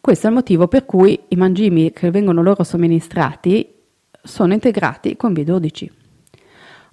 Questo 0.02 0.28
è 0.28 0.30
il 0.30 0.36
motivo 0.36 0.68
per 0.68 0.86
cui 0.86 1.18
i 1.30 1.38
mangimi 1.38 1.94
che 1.94 2.12
vengono 2.12 2.42
loro 2.42 2.66
somministrati 2.66 3.76
sono 4.22 4.52
integrati 4.52 5.16
con 5.16 5.32
B12. 5.32 5.88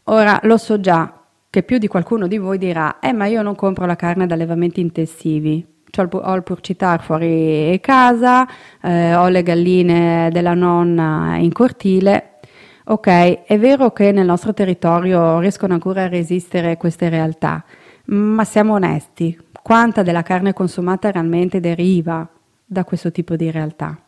Ora 0.05 0.39
lo 0.45 0.57
so 0.57 0.79
già 0.79 1.16
che 1.57 1.63
più 1.63 1.79
di 1.79 1.89
qualcuno 1.89 2.27
di 2.27 2.37
voi 2.37 2.59
dirà: 2.59 2.99
Eh, 3.01 3.15
ma 3.15 3.25
io 3.25 3.41
non 3.41 3.55
compro 3.55 3.87
la 3.87 3.97
carne 3.97 4.27
da 4.27 4.35
allevamenti 4.35 4.83
intensivi. 4.83 5.65
Ho 5.97 6.35
il 6.35 6.43
purcitar 6.43 7.03
fuori 7.03 7.79
casa, 7.81 8.47
eh, 8.83 9.15
ho 9.15 9.29
le 9.29 9.43
galline 9.43 10.29
della 10.31 10.53
nonna 10.53 11.37
in 11.39 11.51
cortile. 11.53 12.41
Ok, 12.85 13.45
è 13.45 13.59
vero 13.59 13.91
che 13.93 14.13
nel 14.13 14.27
nostro 14.27 14.53
territorio 14.53 15.39
riescono 15.39 15.73
ancora 15.73 16.03
a 16.03 16.09
resistere 16.09 16.77
queste 16.77 17.09
realtà, 17.09 17.65
ma 18.07 18.45
siamo 18.45 18.75
onesti, 18.75 19.39
quanta 19.63 20.03
della 20.03 20.23
carne 20.23 20.53
consumata 20.53 21.11
realmente 21.11 21.59
deriva 21.59 22.29
da 22.67 22.85
questo 22.85 23.11
tipo 23.11 23.35
di 23.35 23.51
realtà? 23.51 23.99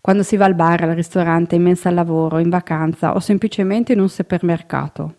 Quando 0.00 0.24
si 0.24 0.36
va 0.36 0.46
al 0.46 0.56
bar, 0.56 0.82
al 0.82 0.96
ristorante, 0.96 1.54
in 1.54 1.62
mensa 1.62 1.88
al 1.88 1.94
lavoro, 1.94 2.38
in 2.38 2.48
vacanza 2.48 3.14
o 3.14 3.20
semplicemente 3.20 3.92
in 3.92 4.00
un 4.00 4.08
supermercato. 4.08 5.14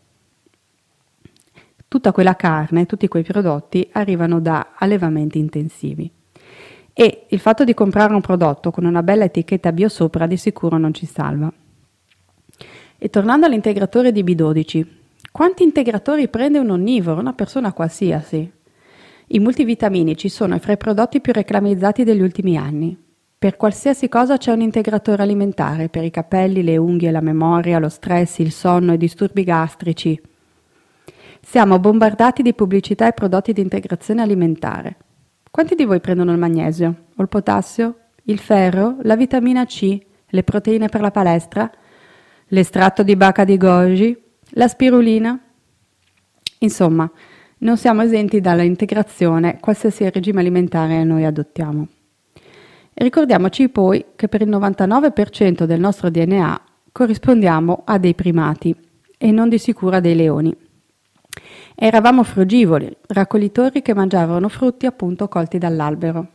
Tutta 1.96 2.12
quella 2.12 2.36
carne, 2.36 2.86
tutti 2.86 3.08
quei 3.08 3.24
prodotti 3.24 3.88
arrivano 3.94 4.42
da 4.42 4.74
allevamenti 4.76 5.40
intensivi. 5.40 6.12
E 6.92 7.26
il 7.30 7.40
fatto 7.40 7.64
di 7.64 7.74
comprare 7.74 8.14
un 8.14 8.20
prodotto 8.20 8.70
con 8.70 8.84
una 8.84 9.02
bella 9.02 9.24
etichetta 9.24 9.72
bio 9.72 9.88
sopra 9.88 10.28
di 10.28 10.36
sicuro 10.36 10.78
non 10.78 10.94
ci 10.94 11.06
salva. 11.06 11.50
E 12.98 13.10
tornando 13.10 13.46
all'integratore 13.46 14.12
di 14.12 14.26
B12, 14.26 14.86
quanti 15.32 15.64
integratori 15.64 16.28
prende 16.28 16.60
un 16.60 16.72
onnivoro, 16.72 17.22
una 17.22 17.32
persona 17.32 17.72
qualsiasi? 17.72 18.52
I 19.28 19.40
multivitamini 19.40 20.18
ci 20.18 20.28
sono 20.28 20.60
fra 20.60 20.74
i 20.74 20.78
prodotti 20.78 21.22
più 21.22 21.32
reclamizzati 21.32 22.04
degli 22.04 22.22
ultimi 22.22 22.58
anni. 22.58 23.02
Per 23.38 23.56
qualsiasi 23.56 24.10
cosa 24.10 24.36
c'è 24.36 24.52
un 24.52 24.60
integratore 24.60 25.24
alimentare, 25.24 25.88
per 25.88 26.04
i 26.04 26.12
capelli, 26.12 26.62
le 26.62 26.76
unghie, 26.76 27.10
la 27.10 27.22
memoria, 27.22 27.80
lo 27.80 27.88
stress, 27.88 28.40
il 28.40 28.52
sonno, 28.52 28.92
i 28.92 28.98
disturbi 28.98 29.46
gastrici. 29.46 30.22
Siamo 31.48 31.78
bombardati 31.78 32.42
di 32.42 32.56
pubblicità 32.56 33.08
e 33.08 33.14
prodotti 33.14 33.54
di 33.54 33.62
integrazione 33.62 34.24
alimentare. 34.24 34.98
Quanti 35.52 35.76
di 35.76 35.86
voi 35.86 36.02
prendono 36.02 36.32
il 36.32 36.40
magnesio, 36.40 37.04
o 37.16 37.22
il 37.22 37.30
potassio, 37.30 37.98
il 38.24 38.40
ferro, 38.40 38.98
la 39.04 39.16
vitamina 39.16 39.64
C, 39.64 39.96
le 40.26 40.44
proteine 40.44 40.90
per 40.90 41.02
la 41.02 41.12
palestra, 41.12 41.72
l'estratto 42.48 43.04
di 43.04 43.16
bacca 43.16 43.44
di 43.44 43.58
goji, 43.58 44.20
la 44.50 44.68
spirulina? 44.68 45.40
Insomma, 46.60 47.10
non 47.60 47.78
siamo 47.78 48.02
esenti 48.02 48.42
dalla 48.42 48.64
integrazione 48.64 49.60
qualsiasi 49.60 50.10
regime 50.10 50.40
alimentare 50.40 51.04
noi 51.04 51.26
adottiamo. 51.26 51.88
Ricordiamoci 52.92 53.70
poi 53.70 54.04
che 54.16 54.28
per 54.28 54.42
il 54.42 54.50
99% 54.50 55.66
del 55.66 55.80
nostro 55.80 56.10
DNA 56.10 56.62
corrispondiamo 56.92 57.84
a 57.86 58.00
dei 58.00 58.16
primati 58.16 58.76
e 59.16 59.32
non 59.32 59.48
di 59.48 59.60
sicuro 59.60 59.98
a 59.98 60.00
dei 60.00 60.16
leoni. 60.16 60.64
Eravamo 61.78 62.24
frugivori, 62.24 62.96
raccoglitori 63.08 63.82
che 63.82 63.94
mangiavano 63.94 64.48
frutti 64.48 64.86
appunto 64.86 65.28
colti 65.28 65.58
dall'albero. 65.58 66.28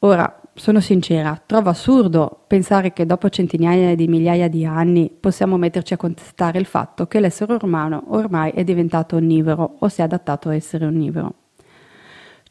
Ora, 0.00 0.40
sono 0.54 0.78
sincera, 0.78 1.42
trovo 1.44 1.70
assurdo 1.70 2.44
pensare 2.46 2.92
che 2.92 3.06
dopo 3.06 3.28
centinaia 3.28 3.96
di 3.96 4.06
migliaia 4.06 4.48
di 4.48 4.64
anni 4.64 5.10
possiamo 5.10 5.56
metterci 5.56 5.94
a 5.94 5.96
contestare 5.96 6.60
il 6.60 6.64
fatto 6.64 7.08
che 7.08 7.18
l'essere 7.18 7.58
umano 7.60 8.04
ormai 8.10 8.52
è 8.52 8.62
diventato 8.62 9.16
onnivoro 9.16 9.78
o 9.80 9.88
si 9.88 10.00
è 10.00 10.04
adattato 10.04 10.48
a 10.48 10.54
essere 10.54 10.86
onnivoro. 10.86 11.34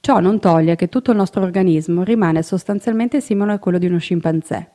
Ciò 0.01 0.19
non 0.19 0.39
toglie 0.39 0.75
che 0.75 0.89
tutto 0.89 1.11
il 1.11 1.17
nostro 1.17 1.43
organismo 1.43 2.03
rimane 2.03 2.43
sostanzialmente 2.43 3.21
simile 3.21 3.53
a 3.53 3.59
quello 3.59 3.77
di 3.77 3.85
uno 3.85 3.99
scimpanzé 3.99 4.69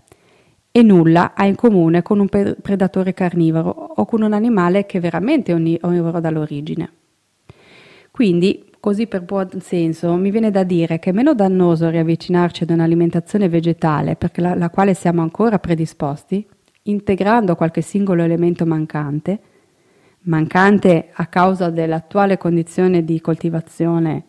e 0.73 0.83
nulla 0.83 1.35
ha 1.35 1.45
in 1.45 1.55
comune 1.55 2.01
con 2.01 2.19
un 2.19 2.29
predatore 2.29 3.13
carnivoro 3.13 3.69
o 3.69 4.07
con 4.07 4.23
un 4.23 4.33
animale 4.33 4.87
che 4.87 4.97
è 4.97 5.01
veramente 5.03 5.53
onnivoro 5.53 6.19
dall'origine. 6.19 6.93
Quindi, 8.21 8.67
così 8.81 9.07
per 9.07 9.23
buon 9.23 9.49
senso, 9.63 10.15
mi 10.17 10.31
viene 10.31 10.51
da 10.51 10.63
dire 10.63 10.99
che 10.99 11.09
è 11.09 11.13
meno 11.15 11.33
dannoso 11.33 11.89
riavvicinarci 11.89 12.65
ad 12.65 12.69
un'alimentazione 12.69 13.49
vegetale 13.49 14.15
per 14.15 14.31
la, 14.35 14.55
la 14.55 14.69
quale 14.69 14.93
siamo 14.93 15.23
ancora 15.23 15.59
predisposti, 15.59 16.47
integrando 16.83 17.57
qualche 17.57 17.81
singolo 17.81 18.23
elemento 18.23 18.67
mancante, 18.67 19.41
mancante 20.25 21.09
a 21.15 21.29
causa 21.29 21.71
dell'attuale 21.71 22.37
condizione 22.37 23.05
di 23.05 23.23
coltivazione 23.23 24.25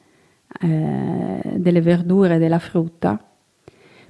eh, 0.62 1.42
delle 1.58 1.82
verdure 1.82 2.36
e 2.36 2.40
della 2.40 2.60
frutta, 2.60 3.31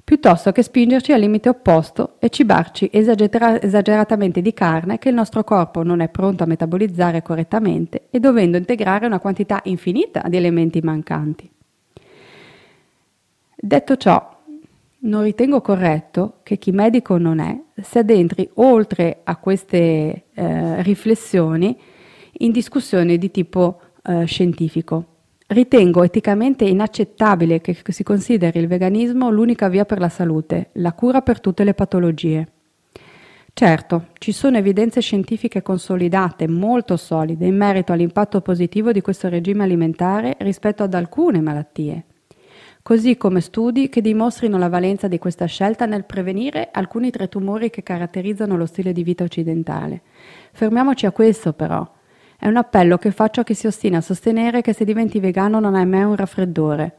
piuttosto 0.04 0.52
che 0.52 0.62
spingerci 0.62 1.12
al 1.12 1.20
limite 1.20 1.48
opposto 1.48 2.16
e 2.18 2.28
cibarci 2.28 2.90
esagera- 2.92 3.60
esageratamente 3.60 4.42
di 4.42 4.52
carne 4.52 4.98
che 4.98 5.08
il 5.08 5.14
nostro 5.14 5.44
corpo 5.44 5.82
non 5.82 6.00
è 6.00 6.08
pronto 6.08 6.42
a 6.42 6.46
metabolizzare 6.46 7.22
correttamente 7.22 8.08
e 8.10 8.20
dovendo 8.20 8.56
integrare 8.56 9.06
una 9.06 9.20
quantità 9.20 9.60
infinita 9.64 10.22
di 10.28 10.36
elementi 10.36 10.80
mancanti. 10.80 11.50
Detto 13.54 13.96
ciò, 13.96 14.40
non 15.04 15.22
ritengo 15.22 15.60
corretto 15.60 16.38
che 16.42 16.58
chi 16.58 16.72
medico 16.72 17.16
non 17.16 17.38
è 17.38 17.60
si 17.80 17.98
addentri 17.98 18.48
oltre 18.54 19.20
a 19.24 19.36
queste 19.36 20.24
eh, 20.32 20.82
riflessioni 20.82 21.76
in 22.38 22.52
discussioni 22.52 23.18
di 23.18 23.30
tipo 23.30 23.80
eh, 24.04 24.24
scientifico. 24.24 25.11
Ritengo 25.52 26.02
eticamente 26.02 26.64
inaccettabile 26.64 27.60
che 27.60 27.76
si 27.86 28.02
consideri 28.02 28.58
il 28.58 28.66
veganismo 28.66 29.28
l'unica 29.28 29.68
via 29.68 29.84
per 29.84 29.98
la 29.98 30.08
salute, 30.08 30.70
la 30.76 30.94
cura 30.94 31.20
per 31.20 31.40
tutte 31.40 31.62
le 31.62 31.74
patologie. 31.74 32.48
Certo, 33.52 34.06
ci 34.14 34.32
sono 34.32 34.56
evidenze 34.56 35.02
scientifiche 35.02 35.60
consolidate, 35.60 36.48
molto 36.48 36.96
solide, 36.96 37.44
in 37.44 37.54
merito 37.54 37.92
all'impatto 37.92 38.40
positivo 38.40 38.92
di 38.92 39.02
questo 39.02 39.28
regime 39.28 39.64
alimentare 39.64 40.36
rispetto 40.38 40.84
ad 40.84 40.94
alcune 40.94 41.42
malattie, 41.42 42.04
così 42.80 43.18
come 43.18 43.42
studi 43.42 43.90
che 43.90 44.00
dimostrino 44.00 44.56
la 44.56 44.70
valenza 44.70 45.06
di 45.06 45.18
questa 45.18 45.44
scelta 45.44 45.84
nel 45.84 46.06
prevenire 46.06 46.70
alcuni 46.72 47.10
tra 47.10 47.24
i 47.24 47.28
tumori 47.28 47.68
che 47.68 47.82
caratterizzano 47.82 48.56
lo 48.56 48.64
stile 48.64 48.92
di 48.92 49.02
vita 49.02 49.22
occidentale. 49.24 50.00
Fermiamoci 50.52 51.04
a 51.04 51.12
questo 51.12 51.52
però. 51.52 52.00
È 52.42 52.48
un 52.48 52.56
appello 52.56 52.98
che 52.98 53.12
faccio 53.12 53.40
a 53.40 53.44
chi 53.44 53.54
si 53.54 53.68
ostina 53.68 53.98
a 53.98 54.00
sostenere 54.00 54.62
che 54.62 54.72
se 54.72 54.84
diventi 54.84 55.20
vegano 55.20 55.60
non 55.60 55.76
hai 55.76 55.86
mai 55.86 56.02
un 56.02 56.16
raffreddore. 56.16 56.96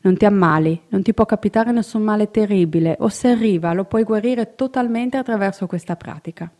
Non 0.00 0.16
ti 0.16 0.24
ammali, 0.24 0.84
non 0.88 1.02
ti 1.02 1.12
può 1.12 1.26
capitare 1.26 1.70
nessun 1.70 2.00
male 2.00 2.30
terribile 2.30 2.96
o 3.00 3.08
se 3.08 3.28
arriva 3.28 3.74
lo 3.74 3.84
puoi 3.84 4.04
guarire 4.04 4.54
totalmente 4.54 5.18
attraverso 5.18 5.66
questa 5.66 5.96
pratica. 5.96 6.50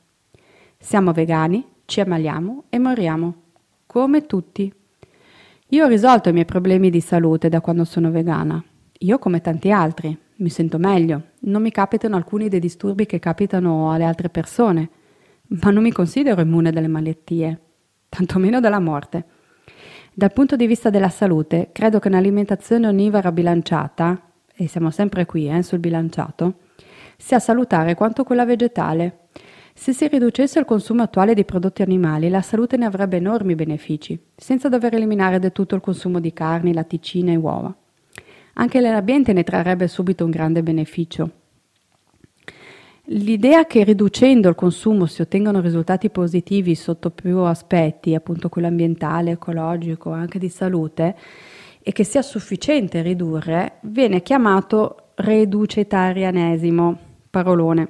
Siamo 0.77 1.13
vegani, 1.13 1.67
ci 1.87 2.03
ammaliamo 2.03 2.65
e 2.69 2.79
moriamo, 2.79 3.35
come 3.87 4.27
tutti. 4.27 4.71
Io 5.69 5.85
ho 5.87 5.89
risolto 5.89 6.29
i 6.29 6.33
miei 6.35 6.45
problemi 6.45 6.91
di 6.91 7.01
salute 7.01 7.49
da 7.49 7.63
quando 7.63 7.85
sono 7.85 8.11
vegana. 8.11 8.63
Io 8.99 9.19
come 9.19 9.41
tanti 9.41 9.71
altri, 9.71 10.15
mi 10.37 10.51
sento 10.51 10.77
meglio, 10.77 11.23
non 11.45 11.63
mi 11.63 11.71
capitano 11.71 12.17
alcuni 12.17 12.51
dei 12.51 12.61
disturbi 12.61 13.07
che 13.07 13.19
capitano 13.19 13.93
alle 13.93 14.05
altre 14.05 14.29
persone, 14.29 14.91
ma 15.63 15.71
non 15.71 15.83
mi 15.83 15.91
considero 15.91 16.43
immune 16.43 16.71
dalle 16.71 16.87
malattie 16.87 17.61
tantomeno 18.17 18.61
dalla 18.61 18.81
morte. 18.81 19.25
Dal 20.15 20.33
punto 20.33 20.57
di 20.57 20.67
vista 20.67 20.89
della 20.89 21.11
salute, 21.11 21.69
credo 21.73 21.99
che 21.99 22.09
un'alimentazione 22.09 22.87
onnivora 22.87 23.31
bilanciata, 23.31 24.19
e 24.55 24.67
siamo 24.69 24.91
sempre 24.91 25.27
qui 25.27 25.51
eh, 25.51 25.63
sul 25.63 25.81
bilanciato, 25.81 26.61
sia 27.19 27.39
salutare 27.39 27.95
quanto 27.95 28.25
quella 28.25 28.47
vegetale. 28.47 29.29
Se 29.75 29.93
si 29.93 30.09
riducesse 30.09 30.59
il 30.59 30.65
consumo 30.65 31.03
attuale 31.03 31.35
di 31.35 31.45
prodotti 31.45 31.83
animali, 31.83 32.31
la 32.31 32.41
salute 32.41 32.79
ne 32.79 32.87
avrebbe 32.87 33.19
enormi 33.19 33.55
benefici, 33.55 34.19
senza 34.35 34.71
dover 34.71 34.95
eliminare 34.95 35.39
del 35.39 35.53
tutto 35.53 35.75
il 35.75 35.83
consumo 35.83 36.19
di 36.19 36.33
carni, 36.33 36.73
latticine 36.73 37.35
e 37.35 37.37
uova. 37.37 37.75
Anche 38.55 38.81
l'ambiente 38.81 39.35
ne 39.35 39.45
trarrebbe 39.45 39.87
subito 39.87 40.25
un 40.25 40.31
grande 40.31 40.63
beneficio. 40.63 41.31
L'idea 43.11 43.67
che 43.67 43.85
riducendo 43.85 44.49
il 44.49 44.57
consumo 44.57 45.07
si 45.07 45.21
ottengano 45.21 45.61
risultati 45.61 46.11
positivi 46.11 46.75
sotto 46.75 47.11
più 47.11 47.39
aspetti, 47.39 48.17
appunto 48.17 48.49
quello 48.49 48.67
ambientale, 48.67 49.33
ecologico, 49.33 50.11
anche 50.11 50.41
di 50.41 50.49
salute, 50.49 51.15
e 51.81 51.93
che 51.93 52.03
sia 52.03 52.23
sufficiente 52.23 53.03
ridurre, 53.03 53.79
viene 53.83 54.23
chiamato 54.23 55.11
reducetarianesimo, 55.15 56.99
parolone. 57.31 57.89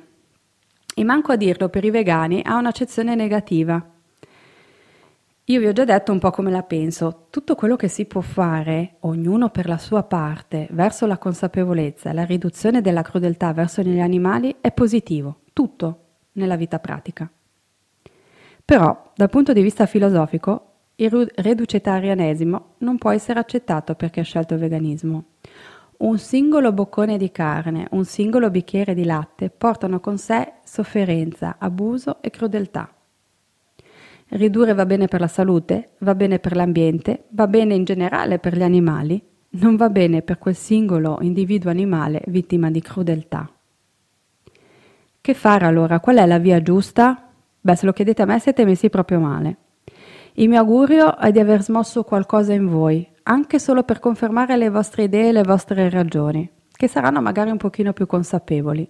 E 0.94 1.02
manco 1.02 1.32
a 1.32 1.36
dirlo 1.36 1.70
per 1.70 1.84
i 1.84 1.90
vegani 1.90 2.42
ha 2.44 2.56
un'accezione 2.56 3.14
negativa. 3.14 3.95
Io 5.48 5.60
vi 5.60 5.66
ho 5.68 5.72
già 5.72 5.84
detto 5.84 6.10
un 6.10 6.18
po' 6.18 6.32
come 6.32 6.50
la 6.50 6.64
penso. 6.64 7.28
Tutto 7.30 7.54
quello 7.54 7.76
che 7.76 7.86
si 7.86 8.04
può 8.06 8.20
fare, 8.20 8.96
ognuno 9.00 9.48
per 9.50 9.68
la 9.68 9.78
sua 9.78 10.02
parte, 10.02 10.66
verso 10.72 11.06
la 11.06 11.18
consapevolezza 11.18 12.10
e 12.10 12.14
la 12.14 12.24
riduzione 12.24 12.80
della 12.80 13.02
crudeltà 13.02 13.52
verso 13.52 13.80
gli 13.80 14.00
animali 14.00 14.56
è 14.60 14.72
positivo. 14.72 15.42
Tutto 15.52 16.00
nella 16.32 16.56
vita 16.56 16.80
pratica. 16.80 17.30
Però, 18.64 19.12
dal 19.14 19.30
punto 19.30 19.52
di 19.52 19.62
vista 19.62 19.86
filosofico, 19.86 20.72
il 20.96 21.30
reducetarianesimo 21.36 22.74
non 22.78 22.98
può 22.98 23.12
essere 23.12 23.38
accettato 23.38 23.94
perché 23.94 24.18
ha 24.18 24.24
scelto 24.24 24.54
il 24.54 24.60
veganismo. 24.60 25.26
Un 25.98 26.18
singolo 26.18 26.72
boccone 26.72 27.16
di 27.16 27.30
carne, 27.30 27.86
un 27.92 28.04
singolo 28.04 28.50
bicchiere 28.50 28.94
di 28.94 29.04
latte 29.04 29.50
portano 29.50 30.00
con 30.00 30.18
sé 30.18 30.54
sofferenza, 30.64 31.54
abuso 31.60 32.20
e 32.20 32.30
crudeltà. 32.30 32.95
Ridurre 34.28 34.74
va 34.74 34.86
bene 34.86 35.06
per 35.06 35.20
la 35.20 35.28
salute, 35.28 35.90
va 35.98 36.14
bene 36.14 36.38
per 36.38 36.56
l'ambiente, 36.56 37.24
va 37.30 37.46
bene 37.46 37.74
in 37.74 37.84
generale 37.84 38.38
per 38.38 38.56
gli 38.56 38.62
animali, 38.62 39.22
non 39.50 39.76
va 39.76 39.88
bene 39.88 40.22
per 40.22 40.38
quel 40.38 40.56
singolo 40.56 41.18
individuo 41.20 41.70
animale 41.70 42.22
vittima 42.26 42.70
di 42.70 42.80
crudeltà. 42.80 43.48
Che 45.20 45.34
fare 45.34 45.64
allora? 45.64 46.00
Qual 46.00 46.16
è 46.16 46.26
la 46.26 46.38
via 46.38 46.60
giusta? 46.60 47.30
Beh, 47.60 47.76
se 47.76 47.86
lo 47.86 47.92
chiedete 47.92 48.22
a 48.22 48.26
me 48.26 48.38
siete 48.38 48.64
messi 48.64 48.90
proprio 48.90 49.20
male. 49.20 49.56
Il 50.34 50.48
mio 50.48 50.58
augurio 50.58 51.16
è 51.16 51.32
di 51.32 51.38
aver 51.38 51.62
smosso 51.62 52.02
qualcosa 52.02 52.52
in 52.52 52.66
voi, 52.66 53.08
anche 53.22 53.58
solo 53.58 53.84
per 53.84 54.00
confermare 54.00 54.56
le 54.56 54.70
vostre 54.70 55.04
idee 55.04 55.28
e 55.28 55.32
le 55.32 55.42
vostre 55.42 55.88
ragioni, 55.88 56.48
che 56.70 56.88
saranno 56.88 57.22
magari 57.22 57.50
un 57.50 57.56
pochino 57.56 57.92
più 57.92 58.06
consapevoli. 58.06 58.88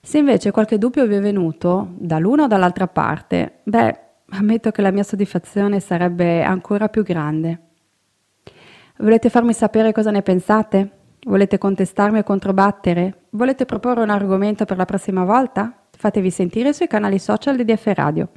Se 0.00 0.18
invece 0.18 0.50
qualche 0.50 0.78
dubbio 0.78 1.06
vi 1.06 1.16
è 1.16 1.20
venuto, 1.20 1.90
dall'una 1.98 2.44
o 2.44 2.46
dall'altra 2.46 2.86
parte, 2.86 3.60
beh, 3.64 3.98
ammetto 4.30 4.70
che 4.70 4.82
la 4.82 4.90
mia 4.90 5.02
soddisfazione 5.02 5.80
sarebbe 5.80 6.42
ancora 6.42 6.88
più 6.88 7.02
grande. 7.02 7.60
Volete 8.98 9.30
farmi 9.30 9.52
sapere 9.52 9.92
cosa 9.92 10.10
ne 10.10 10.22
pensate? 10.22 10.90
Volete 11.26 11.58
contestarmi 11.58 12.18
o 12.18 12.22
controbattere? 12.22 13.24
Volete 13.30 13.64
proporre 13.64 14.02
un 14.02 14.10
argomento 14.10 14.64
per 14.64 14.76
la 14.76 14.84
prossima 14.84 15.24
volta? 15.24 15.86
Fatevi 15.90 16.30
sentire 16.30 16.72
sui 16.72 16.86
canali 16.86 17.18
social 17.18 17.56
di 17.56 17.64
DF 17.64 17.92
Radio. 17.94 18.28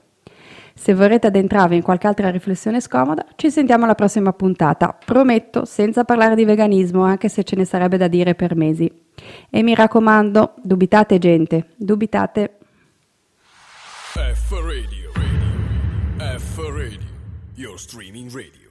Se 0.75 0.93
vorrete 0.93 1.27
addentrarvi 1.27 1.75
in 1.75 1.81
qualche 1.83 2.07
altra 2.07 2.29
riflessione 2.29 2.81
scomoda, 2.81 3.25
ci 3.35 3.51
sentiamo 3.51 3.83
alla 3.83 3.95
prossima 3.95 4.33
puntata. 4.33 4.97
Prometto, 5.05 5.65
senza 5.65 6.03
parlare 6.03 6.35
di 6.35 6.45
veganismo, 6.45 7.03
anche 7.03 7.29
se 7.29 7.43
ce 7.43 7.55
ne 7.55 7.63
sarebbe 7.63 7.97
da 7.97 8.07
dire 8.07 8.33
per 8.33 8.55
mesi. 8.55 8.91
E 9.49 9.63
mi 9.63 9.75
raccomando, 9.75 10.55
dubitate 10.61 11.19
gente, 11.19 11.67
dubitate. 11.77 12.57
F 14.13 14.51
Radio. 14.51 15.02
F 16.53 16.59
Radio, 16.59 16.99
your 17.55 17.79
streaming 17.79 18.29
radio. 18.29 18.62